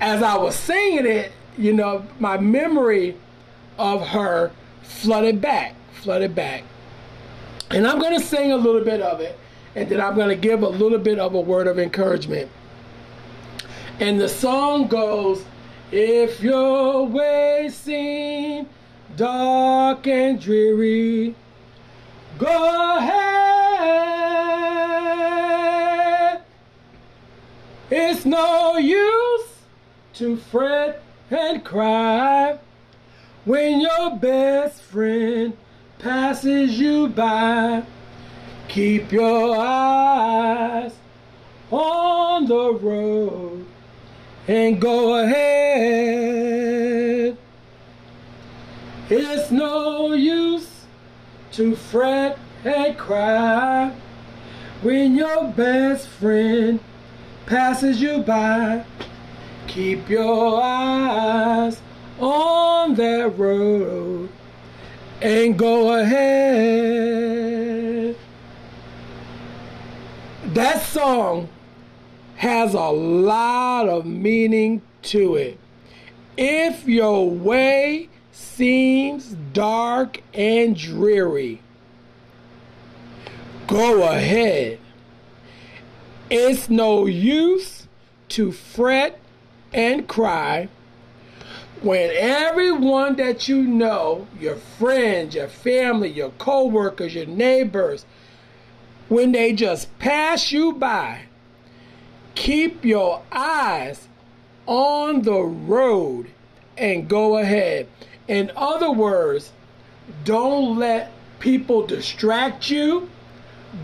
as 0.00 0.22
I 0.22 0.36
was 0.36 0.54
singing 0.54 1.06
it, 1.06 1.32
you 1.56 1.72
know, 1.72 2.06
my 2.20 2.38
memory 2.38 3.16
of 3.76 4.06
her 4.08 4.52
flooded 4.82 5.40
back, 5.40 5.74
flooded 5.94 6.34
back. 6.34 6.62
And 7.70 7.86
I'm 7.86 7.98
going 7.98 8.18
to 8.18 8.24
sing 8.24 8.52
a 8.52 8.56
little 8.56 8.84
bit 8.84 9.00
of 9.00 9.20
it, 9.20 9.36
and 9.74 9.88
then 9.88 10.00
I'm 10.00 10.14
going 10.14 10.28
to 10.28 10.36
give 10.36 10.62
a 10.62 10.68
little 10.68 10.98
bit 10.98 11.18
of 11.18 11.34
a 11.34 11.40
word 11.40 11.66
of 11.66 11.78
encouragement. 11.78 12.50
And 14.00 14.20
the 14.20 14.28
song 14.28 14.86
goes, 14.86 15.44
If 15.90 16.40
your 16.40 17.06
way 17.06 17.68
seem 17.72 18.68
dark 19.16 20.06
and 20.06 20.40
dreary, 20.40 21.34
go 22.38 22.96
ahead. 22.98 23.28
It's 27.90 28.24
no 28.24 28.76
use 28.76 29.48
to 30.14 30.36
fret 30.36 31.02
and 31.30 31.64
cry 31.64 32.58
when 33.44 33.80
your 33.80 34.16
best 34.16 34.82
friend 34.82 35.56
passes 35.98 36.78
you 36.78 37.08
by. 37.08 37.82
Keep 38.68 39.12
your 39.12 39.56
eyes 39.58 40.92
on 41.70 42.46
the 42.46 42.72
road 42.74 43.66
and 44.46 44.78
go 44.80 45.16
ahead. 45.24 46.58
It's 49.08 49.50
no 49.50 50.12
use 50.12 50.84
to 51.52 51.74
fret 51.74 52.38
and 52.62 52.98
cry 52.98 53.94
when 54.82 55.16
your 55.16 55.50
best 55.52 56.06
friend 56.06 56.78
passes 57.46 58.02
you 58.02 58.18
by. 58.18 58.84
Keep 59.66 60.10
your 60.10 60.62
eyes 60.62 61.80
on 62.20 62.94
that 62.96 63.38
road 63.38 64.28
and 65.22 65.58
go 65.58 65.98
ahead. 65.98 67.47
That 70.58 70.82
song 70.82 71.50
has 72.34 72.74
a 72.74 72.88
lot 72.90 73.88
of 73.88 74.04
meaning 74.04 74.82
to 75.02 75.36
it. 75.36 75.56
If 76.36 76.84
your 76.88 77.30
way 77.30 78.08
seems 78.32 79.36
dark 79.52 80.20
and 80.34 80.76
dreary, 80.76 81.62
go 83.68 84.02
ahead. 84.10 84.80
It's 86.28 86.68
no 86.68 87.06
use 87.06 87.86
to 88.30 88.50
fret 88.50 89.20
and 89.72 90.08
cry 90.08 90.68
when 91.82 92.10
everyone 92.12 93.14
that 93.14 93.46
you 93.46 93.62
know, 93.62 94.26
your 94.40 94.56
friends, 94.56 95.36
your 95.36 95.46
family, 95.46 96.08
your 96.08 96.30
co-workers, 96.30 97.14
your 97.14 97.26
neighbors, 97.26 98.04
when 99.08 99.32
they 99.32 99.52
just 99.52 99.98
pass 99.98 100.52
you 100.52 100.72
by, 100.72 101.22
keep 102.34 102.84
your 102.84 103.22
eyes 103.32 104.08
on 104.66 105.22
the 105.22 105.40
road 105.40 106.30
and 106.76 107.08
go 107.08 107.38
ahead. 107.38 107.88
In 108.28 108.52
other 108.54 108.90
words, 108.90 109.52
don't 110.24 110.78
let 110.78 111.10
people 111.40 111.86
distract 111.86 112.70
you. 112.70 113.10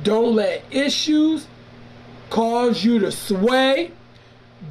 Don't 0.02 0.35
let 0.35 0.62
issues 0.71 1.47
cause 2.31 2.85
you 2.85 2.99
to 2.99 3.11
sway. 3.11 3.93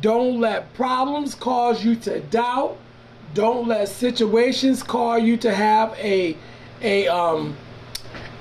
Don't 0.02 0.40
let 0.40 0.74
problems 0.74 1.36
cause 1.36 1.84
you 1.84 1.96
to 1.98 2.20
doubt. 2.20 2.78
Don't 3.34 3.68
let 3.68 3.90
situations 3.90 4.84
cause 4.84 5.24
you 5.24 5.38
to 5.38 5.54
have 5.54 5.98
a 5.98 6.38
a 6.82 7.08
um 7.08 7.56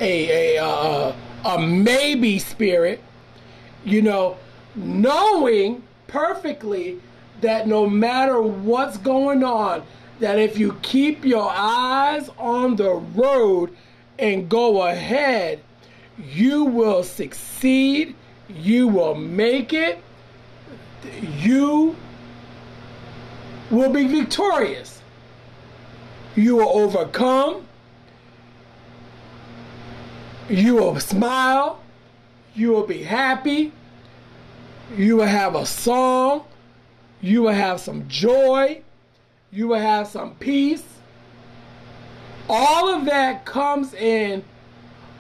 a 0.00 0.57
a 0.57 0.62
uh, 0.62 1.14
a 1.45 1.61
maybe 1.61 2.39
spirit. 2.39 3.03
You 3.85 4.03
know, 4.03 4.37
knowing 4.75 5.83
perfectly 6.07 7.01
that 7.41 7.67
no 7.67 7.89
matter 7.89 8.41
what's 8.41 8.99
going 8.99 9.43
on, 9.43 9.83
that 10.21 10.39
if 10.39 10.59
you 10.59 10.79
keep 10.83 11.25
your 11.25 11.51
eyes 11.51 12.31
on 12.39 12.77
the 12.77 12.95
road 12.95 13.77
and 14.19 14.49
go 14.49 14.87
ahead, 14.87 15.61
you 16.19 16.65
will 16.65 17.03
succeed, 17.03 18.15
you 18.49 18.87
will 18.87 19.15
make 19.15 19.73
it, 19.73 20.03
you 21.39 21.97
will 23.71 23.91
be 23.91 24.07
victorious. 24.07 25.01
You 26.37 26.57
will 26.57 26.69
overcome. 26.69 27.67
You 30.52 30.75
will 30.75 31.00
smile. 31.00 31.80
You 32.54 32.73
will 32.73 32.87
be 32.87 33.02
happy. 33.02 33.73
You 34.94 35.16
will 35.16 35.26
have 35.26 35.54
a 35.54 35.64
song. 35.64 36.44
You 37.23 37.44
will 37.44 37.54
have 37.54 37.80
some 37.80 38.06
joy. 38.06 38.82
You 39.50 39.68
will 39.68 39.80
have 39.80 40.09
some 40.09 40.35
peace. 40.35 40.85
All 42.50 42.90
of 42.90 43.06
that 43.06 43.47
comes 43.47 43.94
in 43.94 44.44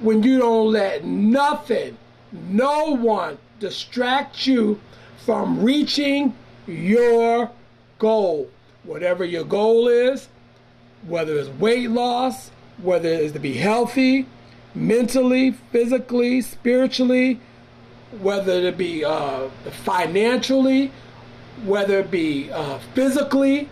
when 0.00 0.22
you 0.22 0.38
don't 0.38 0.70
let 0.70 1.04
nothing, 1.04 1.96
no 2.30 2.94
one 2.94 3.38
distract 3.58 4.46
you 4.46 4.78
from 5.24 5.62
reaching 5.62 6.34
your 6.66 7.50
goal. 7.98 8.50
Whatever 8.82 9.24
your 9.24 9.44
goal 9.44 9.88
is, 9.88 10.28
whether 11.06 11.38
it's 11.38 11.48
weight 11.48 11.88
loss, 11.88 12.50
whether 12.82 13.08
it's 13.08 13.32
to 13.32 13.38
be 13.38 13.54
healthy, 13.54 14.26
mentally, 14.74 15.50
physically, 15.50 16.40
spiritually, 16.40 17.40
whether 18.20 18.52
it 18.52 18.76
be 18.76 19.04
uh, 19.04 19.48
financially, 19.84 20.92
whether 21.64 22.00
it 22.00 22.10
be 22.10 22.50
uh, 22.50 22.78
physically, 22.94 23.68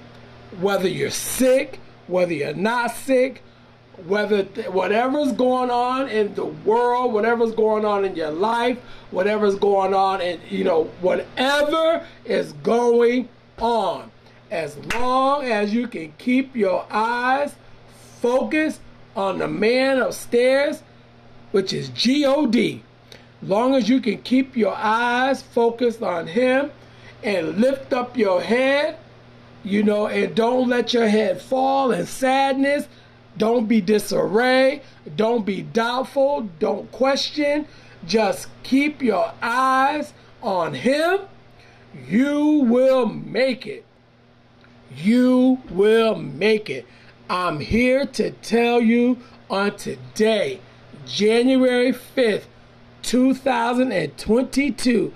whether 0.60 0.88
you're 0.88 1.10
sick, 1.10 1.78
whether 2.06 2.32
you're 2.32 2.54
not 2.54 2.90
sick, 2.90 3.42
whether 4.06 4.44
th- 4.44 4.68
whatever's 4.68 5.32
going 5.32 5.70
on 5.70 6.08
in 6.08 6.34
the 6.34 6.44
world, 6.44 7.12
whatever's 7.12 7.52
going 7.52 7.84
on 7.84 8.04
in 8.04 8.16
your 8.16 8.30
life, 8.30 8.78
whatever's 9.10 9.56
going 9.56 9.94
on, 9.94 10.20
and 10.20 10.40
you 10.48 10.64
know, 10.64 10.84
whatever 11.00 12.06
is 12.24 12.52
going 12.54 13.28
on, 13.58 14.10
as 14.50 14.76
long 14.94 15.44
as 15.44 15.72
you 15.72 15.86
can 15.86 16.12
keep 16.18 16.56
your 16.56 16.86
eyes 16.90 17.54
focused 18.20 18.80
on 19.14 19.38
the 19.38 19.48
man 19.48 19.98
upstairs, 19.98 20.82
which 21.50 21.72
is 21.72 21.88
G-O-D, 21.90 22.82
long 23.42 23.74
as 23.74 23.88
you 23.88 24.00
can 24.00 24.22
keep 24.22 24.56
your 24.56 24.74
eyes 24.74 25.42
focused 25.42 26.02
on 26.02 26.28
him 26.28 26.70
and 27.22 27.58
lift 27.58 27.92
up 27.92 28.16
your 28.16 28.40
head, 28.40 28.96
you 29.62 29.82
know, 29.82 30.06
and 30.06 30.34
don't 30.34 30.68
let 30.68 30.94
your 30.94 31.08
head 31.08 31.40
fall 31.40 31.92
in 31.92 32.06
sadness. 32.06 32.88
Don't 33.36 33.66
be 33.66 33.80
disarray. 33.80 34.82
Don't 35.16 35.44
be 35.44 35.62
doubtful. 35.62 36.48
Don't 36.58 36.90
question. 36.92 37.66
Just 38.06 38.48
keep 38.62 39.02
your 39.02 39.32
eyes 39.42 40.12
on 40.42 40.74
him. 40.74 41.20
You 42.08 42.64
will 42.68 43.06
make 43.06 43.66
it. 43.66 43.84
You 44.96 45.60
will 45.70 46.16
make 46.16 46.70
it. 46.70 46.86
I'm 47.28 47.60
here 47.60 48.06
to 48.06 48.30
tell 48.30 48.80
you 48.80 49.18
on 49.48 49.76
today, 49.76 50.60
January 51.10 51.92
5th, 51.92 52.44
2022, 53.02 55.12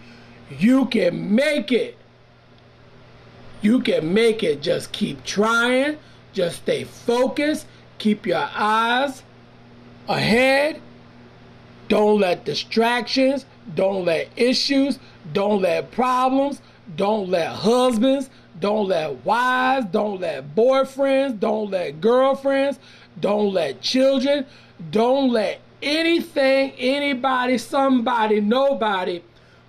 you 0.58 0.86
can 0.86 1.34
make 1.34 1.72
it. 1.72 1.96
You 3.62 3.80
can 3.80 4.12
make 4.12 4.42
it. 4.42 4.60
Just 4.60 4.92
keep 4.92 5.24
trying. 5.24 5.96
Just 6.32 6.56
stay 6.56 6.84
focused. 6.84 7.66
Keep 7.98 8.26
your 8.26 8.48
eyes 8.54 9.22
ahead. 10.08 10.80
Don't 11.88 12.20
let 12.20 12.44
distractions, 12.44 13.44
don't 13.74 14.06
let 14.06 14.28
issues, 14.36 14.98
don't 15.32 15.60
let 15.60 15.90
problems, 15.90 16.62
don't 16.96 17.28
let 17.28 17.48
husbands, 17.48 18.30
don't 18.58 18.88
let 18.88 19.24
wives, 19.24 19.86
don't 19.90 20.20
let 20.20 20.54
boyfriends, 20.54 21.38
don't 21.38 21.70
let 21.70 22.00
girlfriends, 22.00 22.78
don't 23.20 23.52
let 23.52 23.82
children, 23.82 24.46
don't 24.90 25.30
let 25.30 25.60
anything, 25.84 26.72
anybody, 26.78 27.58
somebody, 27.58 28.40
nobody 28.40 29.22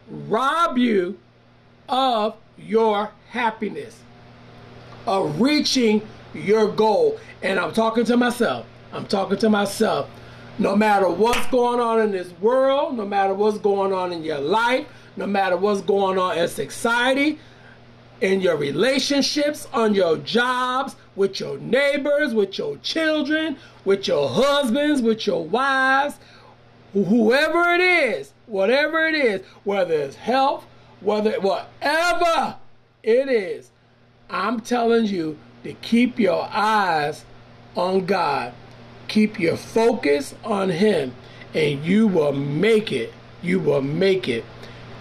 rob 0.10 0.78
you 0.78 1.20
of 1.90 2.36
your 2.58 3.12
happiness, 3.30 4.00
of 5.06 5.40
reaching 5.40 6.02
your 6.34 6.72
goal. 6.72 7.20
And 7.44 7.60
I'm 7.60 7.74
talking 7.74 8.06
to 8.06 8.18
myself. 8.18 8.66
I'm 8.94 9.06
talking 9.06 9.38
to 9.38 9.50
myself. 9.50 10.10
No 10.58 10.76
matter 10.76 11.10
what's 11.10 11.46
going 11.48 11.82
on 11.82 12.00
in 12.00 12.12
this 12.12 12.32
world, 12.40 12.96
no 12.96 13.06
matter 13.06 13.34
what's 13.34 13.58
going 13.58 13.92
on 13.92 14.14
in 14.14 14.24
your 14.24 14.40
life, 14.40 14.88
no 15.18 15.28
matter 15.28 15.58
what's 15.58 15.82
going 15.82 16.18
on 16.18 16.38
in 16.38 16.48
society, 16.48 17.40
in 18.22 18.40
your 18.40 18.56
relationships, 18.56 19.68
on 19.74 19.94
your 19.94 20.18
jobs, 20.18 20.96
with 21.16 21.40
your 21.40 21.58
neighbors, 21.58 22.34
with 22.34 22.58
your 22.58 22.78
children, 22.78 23.58
with 23.86 24.08
your 24.08 24.28
husbands, 24.28 25.02
with 25.02 25.26
your 25.26 25.46
wives, 25.46 26.16
whoever 26.94 27.74
it 27.74 27.82
is, 27.82 28.34
whatever 28.48 29.06
it 29.08 29.16
is, 29.16 29.42
whether 29.64 29.94
it's 29.94 30.16
health, 30.16 30.66
whether 31.00 31.40
whatever 31.40 32.58
it 33.04 33.30
is, 33.30 33.72
I'm 34.30 34.60
telling 34.60 35.06
you 35.06 35.38
to 35.64 35.74
keep 35.74 36.20
your 36.20 36.50
eyes 36.52 37.26
on 37.76 38.06
God. 38.06 38.54
Keep 39.08 39.40
your 39.40 39.58
focus 39.58 40.34
on 40.44 40.70
Him, 40.70 41.14
and 41.54 41.86
you 41.86 42.08
will 42.08 42.34
make 42.34 42.92
it. 42.92 43.14
You 43.42 43.60
will 43.60 43.82
make 43.82 44.28
it. 44.28 44.44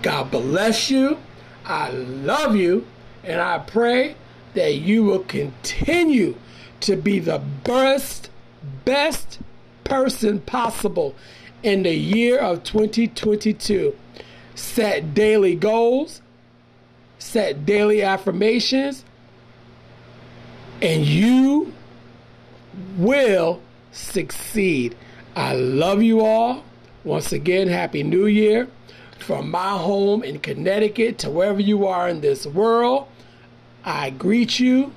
God 0.03 0.31
bless 0.31 0.91
you. 0.91 1.19
I 1.65 1.91
love 1.91 2.55
you, 2.55 2.87
and 3.23 3.41
I 3.41 3.59
pray 3.59 4.17
that 4.53 4.75
you 4.75 5.05
will 5.05 5.21
continue 5.21 6.37
to 6.81 6.97
be 6.97 7.19
the 7.19 7.39
best, 7.39 8.29
best 8.85 9.41
person 9.85 10.41
possible 10.41 11.15
in 11.63 11.83
the 11.83 11.95
year 11.95 12.39
of 12.39 12.63
2022. 12.65 13.97
Set 14.55 15.15
daily 15.15 15.57
goals, 15.57 16.23
set 17.19 17.67
daily 17.67 18.03
affirmations, 18.03 19.05
and 20.81 21.05
you 21.05 21.73
will 22.97 23.61
succeed. 23.93 24.97
I 25.35 25.55
love 25.55 26.03
you 26.03 26.25
all. 26.25 26.63
Once 27.03 27.33
again, 27.33 27.69
Happy 27.69 28.03
New 28.03 28.27
Year. 28.27 28.69
From 29.19 29.51
my 29.51 29.71
home 29.71 30.23
in 30.23 30.39
Connecticut 30.39 31.19
to 31.19 31.31
wherever 31.31 31.61
you 31.61 31.87
are 31.87 32.09
in 32.09 32.21
this 32.21 32.47
world, 32.47 33.09
I 33.85 34.11
greet 34.11 34.61
you. 34.61 34.93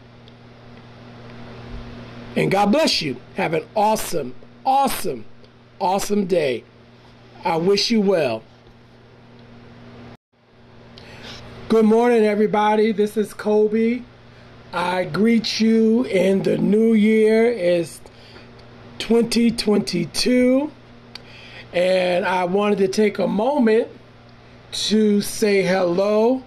And 2.38 2.52
God 2.52 2.68
bless 2.72 3.02
you. 3.02 3.18
Have 3.36 3.56
an 3.56 3.64
awesome, 3.76 4.36
awesome, 4.64 5.26
awesome 5.82 6.28
day. 6.28 6.64
I 7.44 7.58
wish 7.58 7.90
you 7.90 8.00
well. 8.00 8.44
Good 11.68 11.86
morning, 11.86 12.24
everybody. 12.24 12.92
This 12.92 13.18
is 13.18 13.34
Kobe 13.34 14.04
I 14.72 15.06
greet 15.06 15.60
you 15.60 16.04
in 16.04 16.44
the 16.44 16.60
new 16.60 16.94
year. 16.94 17.52
It's 17.52 18.02
2022. 19.00 20.72
And 21.74 22.24
I 22.24 22.44
wanted 22.44 22.78
to 22.78 22.88
take 22.88 23.18
a 23.18 23.28
moment 23.28 23.88
to 24.74 25.22
say 25.22 25.64
hello 25.64 26.44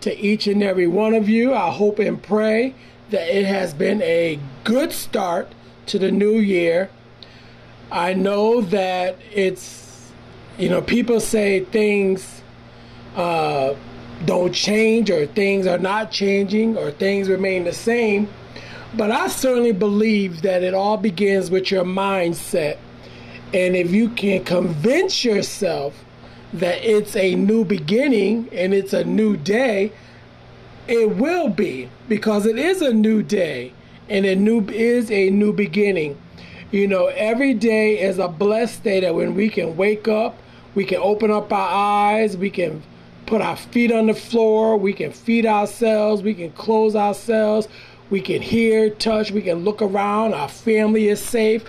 to 0.00 0.18
each 0.18 0.48
and 0.48 0.64
every 0.64 0.88
one 0.88 1.14
of 1.14 1.28
you. 1.28 1.54
I 1.54 1.70
hope 1.70 2.00
and 2.00 2.20
pray 2.20 2.74
that 3.10 3.28
it 3.28 3.46
has 3.46 3.72
been 3.74 4.02
a 4.02 4.38
good 4.64 4.92
start 4.92 5.52
to 5.86 5.98
the 5.98 6.10
new 6.10 6.38
year. 6.38 6.90
I 7.90 8.12
know 8.12 8.60
that 8.60 9.16
it's, 9.32 10.12
you 10.58 10.68
know, 10.68 10.82
people 10.82 11.20
say 11.20 11.64
things 11.64 12.42
uh, 13.16 13.74
don't 14.26 14.52
change 14.52 15.10
or 15.10 15.26
things 15.26 15.66
are 15.66 15.78
not 15.78 16.10
changing 16.10 16.76
or 16.76 16.90
things 16.90 17.28
remain 17.28 17.64
the 17.64 17.72
same. 17.72 18.28
But 18.94 19.10
I 19.10 19.28
certainly 19.28 19.72
believe 19.72 20.42
that 20.42 20.62
it 20.62 20.74
all 20.74 20.96
begins 20.96 21.50
with 21.50 21.70
your 21.70 21.84
mindset. 21.84 22.78
And 23.54 23.76
if 23.76 23.90
you 23.90 24.10
can 24.10 24.44
convince 24.44 25.24
yourself 25.24 26.04
that 26.52 26.82
it's 26.82 27.14
a 27.16 27.34
new 27.34 27.64
beginning 27.64 28.48
and 28.52 28.72
it's 28.72 28.92
a 28.92 29.04
new 29.04 29.36
day, 29.36 29.92
it 30.88 31.16
will 31.16 31.48
be 31.48 31.88
because 32.08 32.46
it 32.46 32.58
is 32.58 32.80
a 32.80 32.92
new 32.92 33.22
day 33.22 33.72
and 34.08 34.24
a 34.24 34.34
new 34.34 34.66
is 34.68 35.10
a 35.10 35.30
new 35.30 35.52
beginning. 35.52 36.18
You 36.70 36.88
know, 36.88 37.06
every 37.06 37.54
day 37.54 38.00
is 38.00 38.18
a 38.18 38.28
blessed 38.28 38.84
day 38.84 39.00
that 39.00 39.14
when 39.14 39.34
we 39.34 39.48
can 39.48 39.76
wake 39.76 40.08
up, 40.08 40.36
we 40.74 40.84
can 40.84 40.98
open 40.98 41.30
up 41.30 41.52
our 41.52 41.68
eyes, 41.68 42.36
we 42.36 42.50
can 42.50 42.82
put 43.26 43.42
our 43.42 43.56
feet 43.56 43.92
on 43.92 44.06
the 44.06 44.14
floor, 44.14 44.76
we 44.76 44.92
can 44.92 45.12
feed 45.12 45.44
ourselves, 45.44 46.22
we 46.22 46.34
can 46.34 46.50
close 46.52 46.96
ourselves, 46.96 47.68
we 48.10 48.20
can 48.20 48.40
hear, 48.40 48.88
touch, 48.90 49.30
we 49.30 49.42
can 49.42 49.64
look 49.64 49.82
around, 49.82 50.32
our 50.32 50.48
family 50.48 51.08
is 51.08 51.20
safe. 51.20 51.64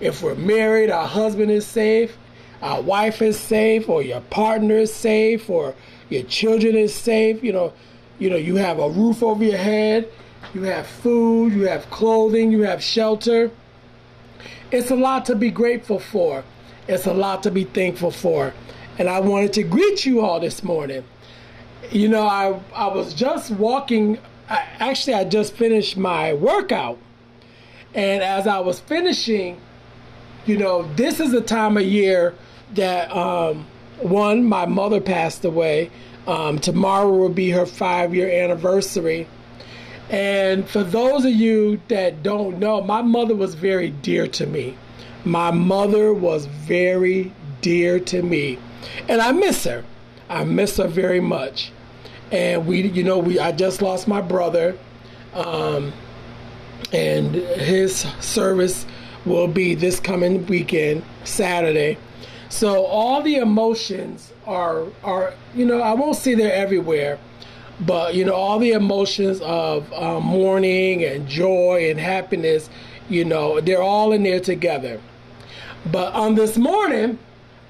If 0.00 0.22
we're 0.22 0.34
married, 0.34 0.90
our 0.90 1.06
husband 1.06 1.50
is 1.50 1.66
safe, 1.66 2.16
our 2.62 2.80
wife 2.80 3.20
is 3.20 3.38
safe, 3.38 3.88
or 3.88 4.02
your 4.02 4.20
partner 4.22 4.76
is 4.76 4.92
safe, 4.92 5.48
or 5.50 5.74
your 6.08 6.22
children 6.24 6.76
is 6.76 6.94
safe. 6.94 7.42
You 7.42 7.52
know, 7.52 7.72
you 8.18 8.30
know, 8.30 8.36
you 8.36 8.56
have 8.56 8.78
a 8.78 8.88
roof 8.88 9.22
over 9.22 9.44
your 9.44 9.58
head, 9.58 10.08
you 10.54 10.62
have 10.62 10.86
food, 10.86 11.52
you 11.52 11.62
have 11.62 11.88
clothing, 11.90 12.50
you 12.50 12.62
have 12.62 12.82
shelter. 12.82 13.50
It's 14.70 14.90
a 14.90 14.96
lot 14.96 15.24
to 15.26 15.36
be 15.36 15.50
grateful 15.50 15.98
for. 15.98 16.44
It's 16.88 17.06
a 17.06 17.14
lot 17.14 17.42
to 17.44 17.50
be 17.50 17.64
thankful 17.64 18.10
for. 18.10 18.54
And 18.98 19.08
I 19.08 19.20
wanted 19.20 19.52
to 19.54 19.62
greet 19.62 20.06
you 20.06 20.20
all 20.20 20.40
this 20.40 20.62
morning. 20.62 21.04
You 21.90 22.08
know, 22.08 22.26
I 22.26 22.60
I 22.74 22.86
was 22.88 23.14
just 23.14 23.50
walking 23.50 24.18
I, 24.48 24.64
actually 24.78 25.14
I 25.14 25.24
just 25.24 25.54
finished 25.54 25.96
my 25.96 26.32
workout. 26.32 26.98
And 27.94 28.22
as 28.22 28.46
I 28.46 28.60
was 28.60 28.80
finishing, 28.80 29.60
you 30.44 30.56
know, 30.58 30.82
this 30.94 31.18
is 31.18 31.32
the 31.32 31.40
time 31.40 31.76
of 31.76 31.82
year 31.84 32.34
that 32.74 33.10
um, 33.14 33.66
one, 34.00 34.44
my 34.44 34.66
mother 34.66 35.00
passed 35.00 35.44
away. 35.44 35.90
Um, 36.26 36.58
tomorrow 36.58 37.10
will 37.10 37.28
be 37.28 37.50
her 37.50 37.66
five 37.66 38.14
year 38.14 38.30
anniversary. 38.30 39.28
And 40.10 40.68
for 40.68 40.82
those 40.82 41.24
of 41.24 41.32
you 41.32 41.80
that 41.88 42.22
don't 42.22 42.58
know, 42.58 42.82
my 42.82 43.02
mother 43.02 43.34
was 43.34 43.54
very 43.54 43.90
dear 43.90 44.26
to 44.28 44.46
me. 44.46 44.76
My 45.24 45.50
mother 45.50 46.12
was 46.12 46.46
very 46.46 47.32
dear 47.60 47.98
to 48.00 48.22
me. 48.22 48.58
And 49.08 49.20
I 49.20 49.32
miss 49.32 49.64
her. 49.64 49.84
I 50.28 50.44
miss 50.44 50.76
her 50.76 50.88
very 50.88 51.20
much. 51.20 51.72
And 52.30 52.66
we, 52.66 52.82
you 52.82 53.02
know, 53.02 53.18
we 53.18 53.38
I 53.38 53.52
just 53.52 53.82
lost 53.82 54.06
my 54.06 54.20
brother. 54.20 54.76
Um, 55.34 55.92
and 56.92 57.34
his 57.34 58.06
service 58.20 58.86
will 59.24 59.48
be 59.48 59.74
this 59.74 59.98
coming 59.98 60.46
weekend, 60.46 61.04
Saturday. 61.24 61.98
So 62.48 62.84
all 62.84 63.22
the 63.22 63.36
emotions 63.36 64.32
are 64.46 64.86
are 65.02 65.34
you 65.54 65.64
know 65.66 65.80
I 65.80 65.94
won't 65.94 66.16
say 66.16 66.34
they're 66.34 66.52
everywhere, 66.52 67.18
but 67.80 68.14
you 68.14 68.24
know 68.24 68.34
all 68.34 68.58
the 68.58 68.72
emotions 68.72 69.40
of 69.40 69.92
um, 69.92 70.24
mourning 70.24 71.04
and 71.04 71.28
joy 71.28 71.88
and 71.90 71.98
happiness, 71.98 72.70
you 73.08 73.24
know 73.24 73.60
they're 73.60 73.82
all 73.82 74.12
in 74.12 74.22
there 74.22 74.40
together. 74.40 75.00
But 75.90 76.14
on 76.14 76.34
this 76.34 76.56
morning, 76.56 77.18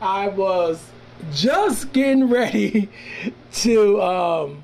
I 0.00 0.28
was 0.28 0.84
just 1.32 1.92
getting 1.92 2.28
ready 2.28 2.88
to 3.52 4.02
um, 4.02 4.62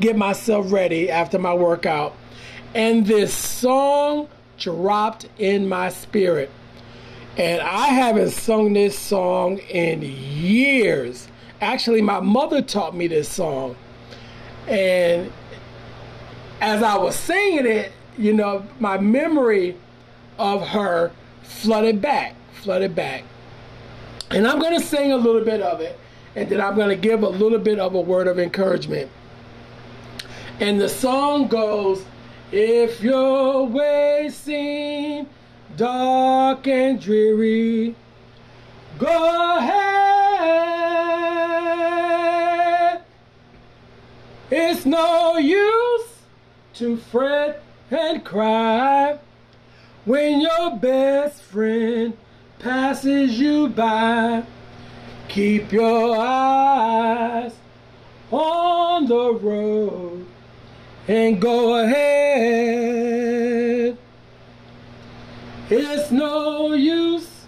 get 0.00 0.16
myself 0.16 0.72
ready 0.72 1.10
after 1.10 1.38
my 1.38 1.54
workout, 1.54 2.16
and 2.74 3.06
this 3.06 3.34
song 3.34 4.28
dropped 4.58 5.26
in 5.38 5.68
my 5.68 5.88
spirit. 5.88 6.50
And 7.40 7.62
I 7.62 7.86
haven't 7.86 8.32
sung 8.32 8.74
this 8.74 8.98
song 8.98 9.60
in 9.70 10.02
years. 10.02 11.26
Actually, 11.62 12.02
my 12.02 12.20
mother 12.20 12.60
taught 12.60 12.94
me 12.94 13.06
this 13.06 13.30
song. 13.30 13.76
And 14.68 15.32
as 16.60 16.82
I 16.82 16.98
was 16.98 17.16
singing 17.16 17.64
it, 17.64 17.92
you 18.18 18.34
know, 18.34 18.66
my 18.78 18.98
memory 18.98 19.74
of 20.38 20.68
her 20.68 21.12
flooded 21.42 22.02
back, 22.02 22.34
flooded 22.52 22.94
back. 22.94 23.24
And 24.28 24.46
I'm 24.46 24.58
going 24.58 24.78
to 24.78 24.84
sing 24.84 25.10
a 25.10 25.16
little 25.16 25.42
bit 25.42 25.62
of 25.62 25.80
it, 25.80 25.98
and 26.36 26.46
then 26.46 26.60
I'm 26.60 26.76
going 26.76 26.90
to 26.90 26.94
give 26.94 27.22
a 27.22 27.28
little 27.30 27.58
bit 27.58 27.78
of 27.78 27.94
a 27.94 28.00
word 28.02 28.28
of 28.28 28.38
encouragement. 28.38 29.10
And 30.60 30.78
the 30.78 30.90
song 30.90 31.48
goes, 31.48 32.04
If 32.52 33.00
your 33.00 33.66
way 33.66 34.28
seems 34.30 35.26
dark 35.76 36.66
and 36.66 37.00
dreary, 37.00 37.94
go 38.98 39.56
ahead. 39.58 39.90
It's 44.50 44.84
no 44.84 45.36
use 45.36 46.08
to 46.74 46.96
fret 46.96 47.62
and 47.90 48.24
cry 48.24 49.18
when 50.04 50.40
your 50.40 50.76
best 50.76 51.42
friend 51.42 52.16
passes 52.58 53.38
you 53.38 53.68
by. 53.68 54.44
Keep 55.28 55.72
your 55.72 56.16
eyes 56.18 57.52
on 58.32 59.06
the 59.06 59.32
road 59.34 60.26
and 61.06 61.40
go 61.40 61.76
ahead. 61.84 63.09
It's 65.72 66.10
no 66.10 66.74
use 66.74 67.46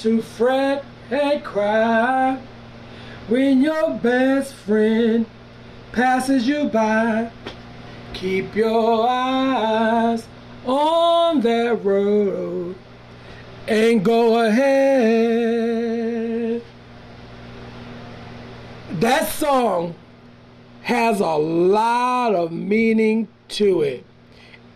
to 0.00 0.20
fret 0.20 0.84
and 1.10 1.42
cry 1.42 2.38
when 3.28 3.62
your 3.62 3.94
best 3.94 4.52
friend 4.52 5.24
passes 5.92 6.46
you 6.46 6.68
by. 6.68 7.30
Keep 8.12 8.54
your 8.54 9.08
eyes 9.08 10.28
on 10.66 11.40
that 11.40 11.82
road 11.82 12.76
and 13.66 14.04
go 14.04 14.44
ahead. 14.46 15.82
That 19.00 19.30
song 19.30 19.94
has 20.82 21.20
a 21.20 21.36
lot 21.36 22.34
of 22.34 22.52
meaning 22.52 23.28
to 23.48 23.80
it. 23.80 24.04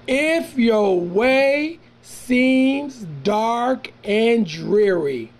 If 0.06 0.56
your 0.56 0.98
way 0.98 1.78
seems 2.10 3.06
dark 3.22 3.92
and 4.04 4.46
dreary, 4.46 5.30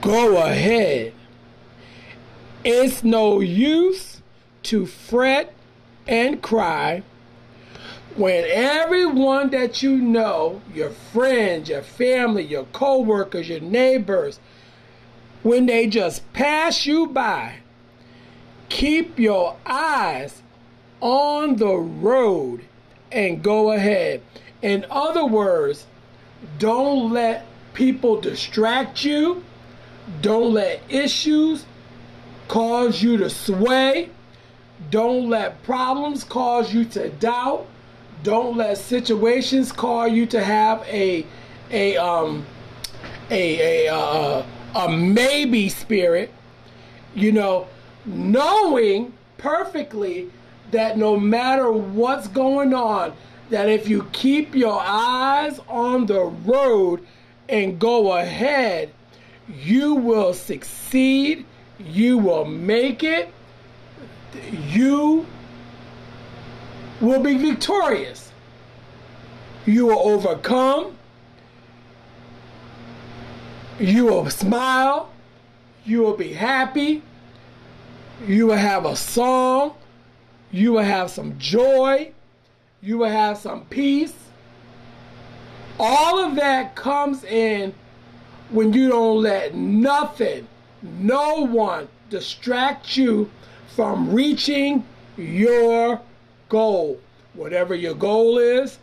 go 0.00 0.36
ahead. 0.44 1.12
It's 2.64 3.04
no 3.04 3.40
use 3.40 4.22
to 4.64 4.86
fret 4.86 5.52
and 6.06 6.42
cry 6.42 7.02
when 8.16 8.44
everyone 8.46 9.50
that 9.50 9.82
you 9.82 9.96
know, 9.96 10.60
your 10.72 10.90
friends, 10.90 11.68
your 11.68 11.82
family, 11.82 12.44
your 12.44 12.64
co-workers, 12.72 13.48
your 13.48 13.60
neighbors, 13.60 14.38
when 15.42 15.66
they 15.66 15.86
just 15.86 16.32
pass 16.32 16.86
you 16.86 17.06
by, 17.06 17.56
keep 18.68 19.18
your 19.18 19.56
eyes 19.66 20.42
on 21.00 21.56
the 21.56 21.76
road 21.76 22.64
and 23.10 23.42
go 23.42 23.72
ahead. 23.72 24.22
In 24.64 24.86
other 24.90 25.26
words, 25.26 25.84
don't 26.58 27.12
let 27.12 27.44
people 27.74 28.18
distract 28.18 29.04
you. 29.04 29.44
Don't 30.22 30.54
let 30.54 30.80
issues 30.88 31.66
cause 32.48 33.02
you 33.02 33.18
to 33.18 33.28
sway. 33.28 34.08
Don't 34.90 35.28
let 35.28 35.62
problems 35.64 36.24
cause 36.24 36.72
you 36.72 36.86
to 36.86 37.10
doubt. 37.10 37.66
Don't 38.22 38.56
let 38.56 38.78
situations 38.78 39.70
cause 39.70 40.12
you 40.12 40.24
to 40.26 40.42
have 40.42 40.82
a 40.88 41.26
a 41.70 41.98
um 41.98 42.46
a 43.30 43.86
a 43.86 43.94
uh, 43.94 44.46
a 44.76 44.90
maybe 44.90 45.68
spirit. 45.68 46.32
You 47.14 47.32
know, 47.32 47.66
knowing 48.06 49.12
perfectly 49.36 50.30
that 50.70 50.96
no 50.96 51.18
matter 51.18 51.70
what's 51.70 52.28
going 52.28 52.72
on, 52.72 53.12
that 53.50 53.68
if 53.68 53.88
you 53.88 54.08
keep 54.12 54.54
your 54.54 54.80
eyes 54.80 55.60
on 55.68 56.06
the 56.06 56.20
road 56.20 57.06
and 57.48 57.78
go 57.78 58.16
ahead, 58.16 58.92
you 59.48 59.94
will 59.94 60.32
succeed, 60.32 61.44
you 61.78 62.18
will 62.18 62.44
make 62.44 63.02
it, 63.02 63.28
you 64.68 65.26
will 67.00 67.20
be 67.20 67.36
victorious. 67.36 68.32
You 69.66 69.86
will 69.86 69.98
overcome, 69.98 70.96
you 73.78 74.04
will 74.06 74.28
smile, 74.28 75.10
you 75.84 76.00
will 76.00 76.16
be 76.16 76.34
happy, 76.34 77.02
you 78.26 78.46
will 78.46 78.56
have 78.56 78.84
a 78.84 78.94
song, 78.94 79.74
you 80.50 80.72
will 80.72 80.82
have 80.82 81.10
some 81.10 81.38
joy, 81.38 82.12
you 82.84 82.98
will 82.98 83.08
have 83.08 83.38
some 83.38 83.64
peace. 83.66 84.12
All 85.80 86.18
of 86.18 86.36
that 86.36 86.76
comes 86.76 87.24
in 87.24 87.74
when 88.50 88.74
you 88.74 88.90
don't 88.90 89.22
let 89.22 89.54
nothing, 89.54 90.46
no 90.82 91.46
one 91.46 91.88
distract 92.10 92.96
you 92.96 93.30
from 93.74 94.12
reaching 94.12 94.84
your 95.16 96.02
goal. 96.50 97.00
Whatever 97.32 97.74
your 97.74 97.94
goal 97.94 98.38
is, 98.38 98.78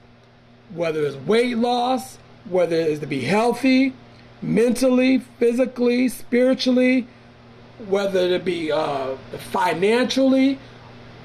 whether 0.73 1.05
it's 1.05 1.15
weight 1.15 1.57
loss, 1.57 2.17
whether 2.49 2.75
it's 2.75 2.99
to 3.01 3.07
be 3.07 3.21
healthy, 3.21 3.93
mentally, 4.41 5.19
physically, 5.19 6.09
spiritually, 6.09 7.07
whether 7.87 8.19
it 8.19 8.43
be 8.43 8.71
uh, 8.71 9.15
financially, 9.51 10.57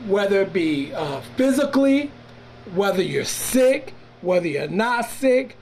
whether 0.06 0.42
it 0.42 0.52
be 0.52 0.92
uh, 0.92 1.22
physically, 1.36 2.10
whether 2.74 3.02
you're 3.02 3.24
sick, 3.24 3.94
whether 4.22 4.46
you're 4.46 4.68
not 4.68 5.06
sick, 5.06 5.56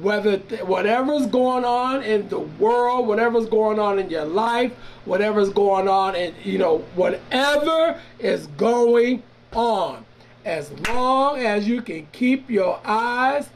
whether 0.00 0.38
th- 0.38 0.62
whatever's 0.62 1.26
going 1.26 1.64
on 1.64 2.02
in 2.02 2.28
the 2.28 2.38
world, 2.38 3.06
whatever's 3.06 3.48
going 3.48 3.78
on 3.78 3.98
in 3.98 4.10
your 4.10 4.24
life, 4.24 4.72
whatever's 5.04 5.50
going 5.50 5.88
on, 5.88 6.14
and 6.14 6.34
you 6.44 6.58
know, 6.58 6.78
whatever 6.94 8.00
is 8.18 8.46
going 8.48 9.22
on, 9.52 10.04
as 10.44 10.70
long 10.88 11.38
as 11.38 11.66
you 11.66 11.82
can 11.82 12.06
keep 12.12 12.50
your 12.50 12.80
eyes 12.84 13.48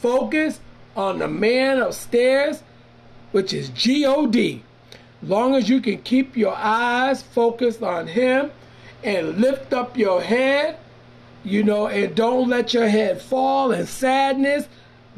focused 0.00 0.60
on 0.96 1.18
the 1.18 1.28
man 1.28 1.78
upstairs, 1.78 2.62
which 3.32 3.52
is 3.52 3.68
God, 3.70 4.62
long 5.22 5.54
as 5.54 5.68
you 5.68 5.80
can 5.80 5.98
keep 6.02 6.36
your 6.36 6.54
eyes 6.54 7.22
focused 7.22 7.82
on 7.82 8.06
him 8.06 8.50
and 9.02 9.38
lift 9.38 9.72
up 9.72 9.96
your 9.96 10.20
head, 10.20 10.76
you 11.44 11.64
know, 11.64 11.88
and 11.88 12.14
don't 12.14 12.48
let 12.48 12.72
your 12.72 12.88
head 12.88 13.20
fall 13.20 13.72
in 13.72 13.86
sadness. 13.86 14.68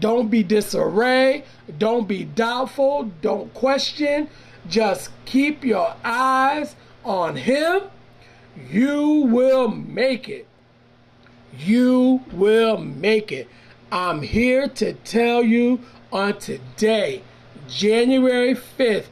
Don't 0.00 0.28
be 0.28 0.42
disarray. 0.42 1.44
Don't 1.78 2.08
be 2.08 2.24
doubtful. 2.24 3.12
Don't 3.22 3.54
question. 3.54 4.28
Just 4.68 5.10
keep 5.24 5.64
your 5.64 5.94
eyes 6.04 6.74
on 7.04 7.36
him. 7.36 7.82
You 8.70 9.26
will 9.28 9.68
make 9.68 10.28
it. 10.28 10.46
You 11.58 12.22
will 12.32 12.78
make 12.78 13.30
it. 13.30 13.48
I'm 13.92 14.22
here 14.22 14.66
to 14.68 14.94
tell 14.94 15.42
you 15.42 15.80
on 16.12 16.38
today, 16.38 17.22
January 17.68 18.54
5th, 18.54 19.06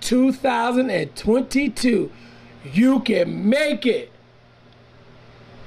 2022, 0.00 2.12
you 2.72 3.00
can 3.00 3.48
make 3.48 3.86
it. 3.86 4.09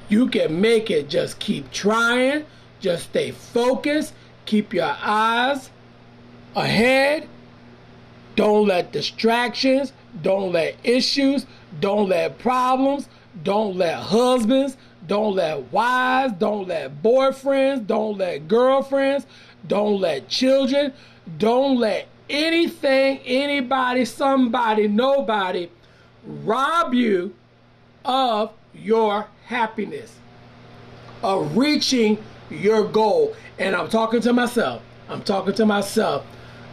You 0.10 0.28
can 0.28 0.60
make 0.62 0.92
it. 0.92 1.10
Just 1.10 1.39
keep 1.39 1.72
trying. 1.72 2.46
Just 2.80 3.06
stay 3.06 3.32
focused. 3.32 4.13
Keep 4.46 4.74
your 4.74 4.96
eyes 5.02 5.70
ahead. 6.56 7.28
Don't 8.36 8.68
let 8.68 8.92
distractions, 8.92 9.94
don't 10.22 10.52
let 10.52 10.76
issues, 10.84 11.46
don't 11.80 12.10
let 12.10 12.39
problems, 12.39 13.08
don't 13.44 13.78
let 13.78 13.96
husbands, 13.96 14.76
don't 15.06 15.36
let 15.36 15.72
wives, 15.72 16.34
don't 16.39 16.68
let 16.68 17.04
boyfriends, 17.04 17.86
don't 17.86 18.18
let 18.18 18.48
girlfriends, 18.48 19.28
don't 19.68 20.00
let 20.00 20.30
children, 20.30 20.94
don't 21.38 21.78
let 21.78 22.08
anything, 22.30 23.20
anybody, 23.20 24.06
somebody, 24.06 24.88
nobody 24.88 25.70
rob 26.26 26.94
you 26.94 27.36
of 28.04 28.52
your 28.74 29.28
happiness, 29.45 30.15
of 31.21 31.56
reaching 31.56 32.17
your 32.49 32.88
goal. 32.88 33.36
And 33.60 33.75
I'm 33.75 33.89
talking 33.89 34.21
to 34.21 34.34
myself. 34.34 34.82
I'm 35.10 35.23
talking 35.23 35.53
to 35.56 35.65
myself. 35.65 36.25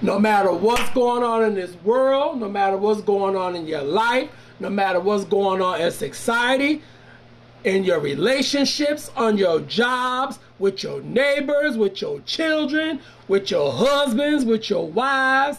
No 0.02 0.18
matter 0.18 0.52
what's 0.52 0.88
going 0.90 1.22
on 1.22 1.44
in 1.44 1.54
this 1.54 1.74
world, 1.84 2.40
no 2.40 2.48
matter 2.48 2.76
what's 2.76 3.02
going 3.02 3.36
on 3.36 3.54
in 3.54 3.66
your 3.66 3.82
life, 3.82 4.30
no 4.58 4.70
matter 4.70 4.98
what's 4.98 5.24
going 5.24 5.60
on 5.60 5.80
in 5.80 5.90
society, 5.90 6.82
in 7.64 7.84
your 7.84 8.00
relationships, 8.00 9.10
on 9.16 9.36
your 9.36 9.60
jobs, 9.60 10.38
with 10.58 10.82
your 10.82 11.02
neighbors, 11.02 11.76
with 11.76 12.00
your 12.00 12.20
children, 12.20 13.00
with 13.28 13.50
your 13.50 13.72
husbands, 13.72 14.44
with 14.44 14.70
your 14.70 14.86
wives, 14.86 15.58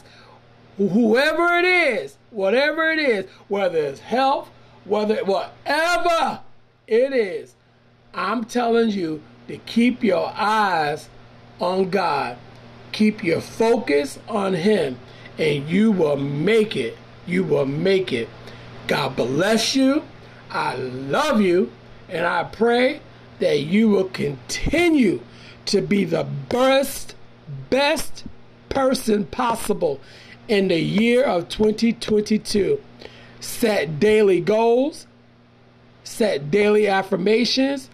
whoever 0.78 1.58
it 1.58 1.66
is, 1.66 2.18
whatever 2.32 2.92
it 2.92 3.00
is, 3.00 3.26
whether 3.48 3.78
it's 3.78 4.00
health, 4.00 4.50
whether 4.86 5.24
whatever 5.26 6.40
it 6.92 7.14
is, 7.14 7.56
I'm 8.14 8.44
telling 8.44 8.90
you 8.90 9.24
to 9.48 9.58
keep 9.60 10.04
your 10.04 10.34
eyes 10.36 11.08
on 11.60 11.90
God. 11.90 12.38
Keep 12.92 13.24
your 13.24 13.40
focus 13.40 14.20
on 14.28 14.54
Him, 14.54 15.00
and 15.38 15.70
you 15.70 15.94
will 15.94 16.18
make 16.18 16.76
it. 16.76 16.98
You 17.26 17.46
will 17.46 17.66
make 17.66 18.12
it. 18.12 18.28
God 18.88 19.16
bless 19.16 19.74
you. 19.74 20.04
I 20.50 20.76
love 20.76 21.40
you, 21.40 21.72
and 22.10 22.26
I 22.26 22.44
pray 22.44 23.00
that 23.40 23.62
you 23.62 23.88
will 23.88 24.10
continue 24.10 25.22
to 25.68 25.82
be 25.82 26.04
the 26.04 26.26
best, 26.50 27.16
best 27.70 28.26
person 28.68 29.26
possible 29.28 30.02
in 30.50 30.68
the 30.68 30.82
year 30.82 31.24
of 31.24 31.48
2022. 31.48 32.82
Set 33.40 34.00
daily 34.00 34.42
goals, 34.42 35.08
set 36.12 36.52
daily 36.52 36.88
affirmations, 36.88 37.90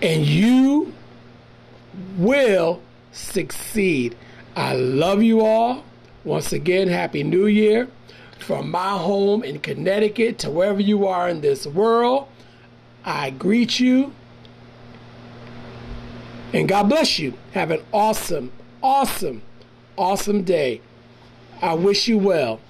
and 0.00 0.24
you 0.24 0.94
will 2.16 2.80
succeed. 3.12 4.16
I 4.54 4.74
love 4.74 5.22
you 5.22 5.44
all. 5.44 5.84
Once 6.24 6.52
again, 6.52 6.88
Happy 6.88 7.22
New 7.22 7.46
Year. 7.46 7.88
From 8.38 8.70
my 8.70 8.96
home 8.96 9.42
in 9.42 9.58
Connecticut 9.58 10.38
to 10.40 10.50
wherever 10.50 10.80
you 10.80 11.06
are 11.06 11.28
in 11.28 11.40
this 11.40 11.66
world, 11.66 12.28
I 13.04 13.30
greet 13.30 13.80
you. 13.80 14.12
And 16.52 16.68
God 16.68 16.84
bless 16.84 17.18
you. 17.18 17.34
Have 17.52 17.70
an 17.70 17.82
awesome, 17.92 18.52
awesome, 18.82 19.42
awesome 19.96 20.42
day. 20.42 20.80
I 21.60 21.74
wish 21.74 22.06
you 22.06 22.18
well. 22.18 22.60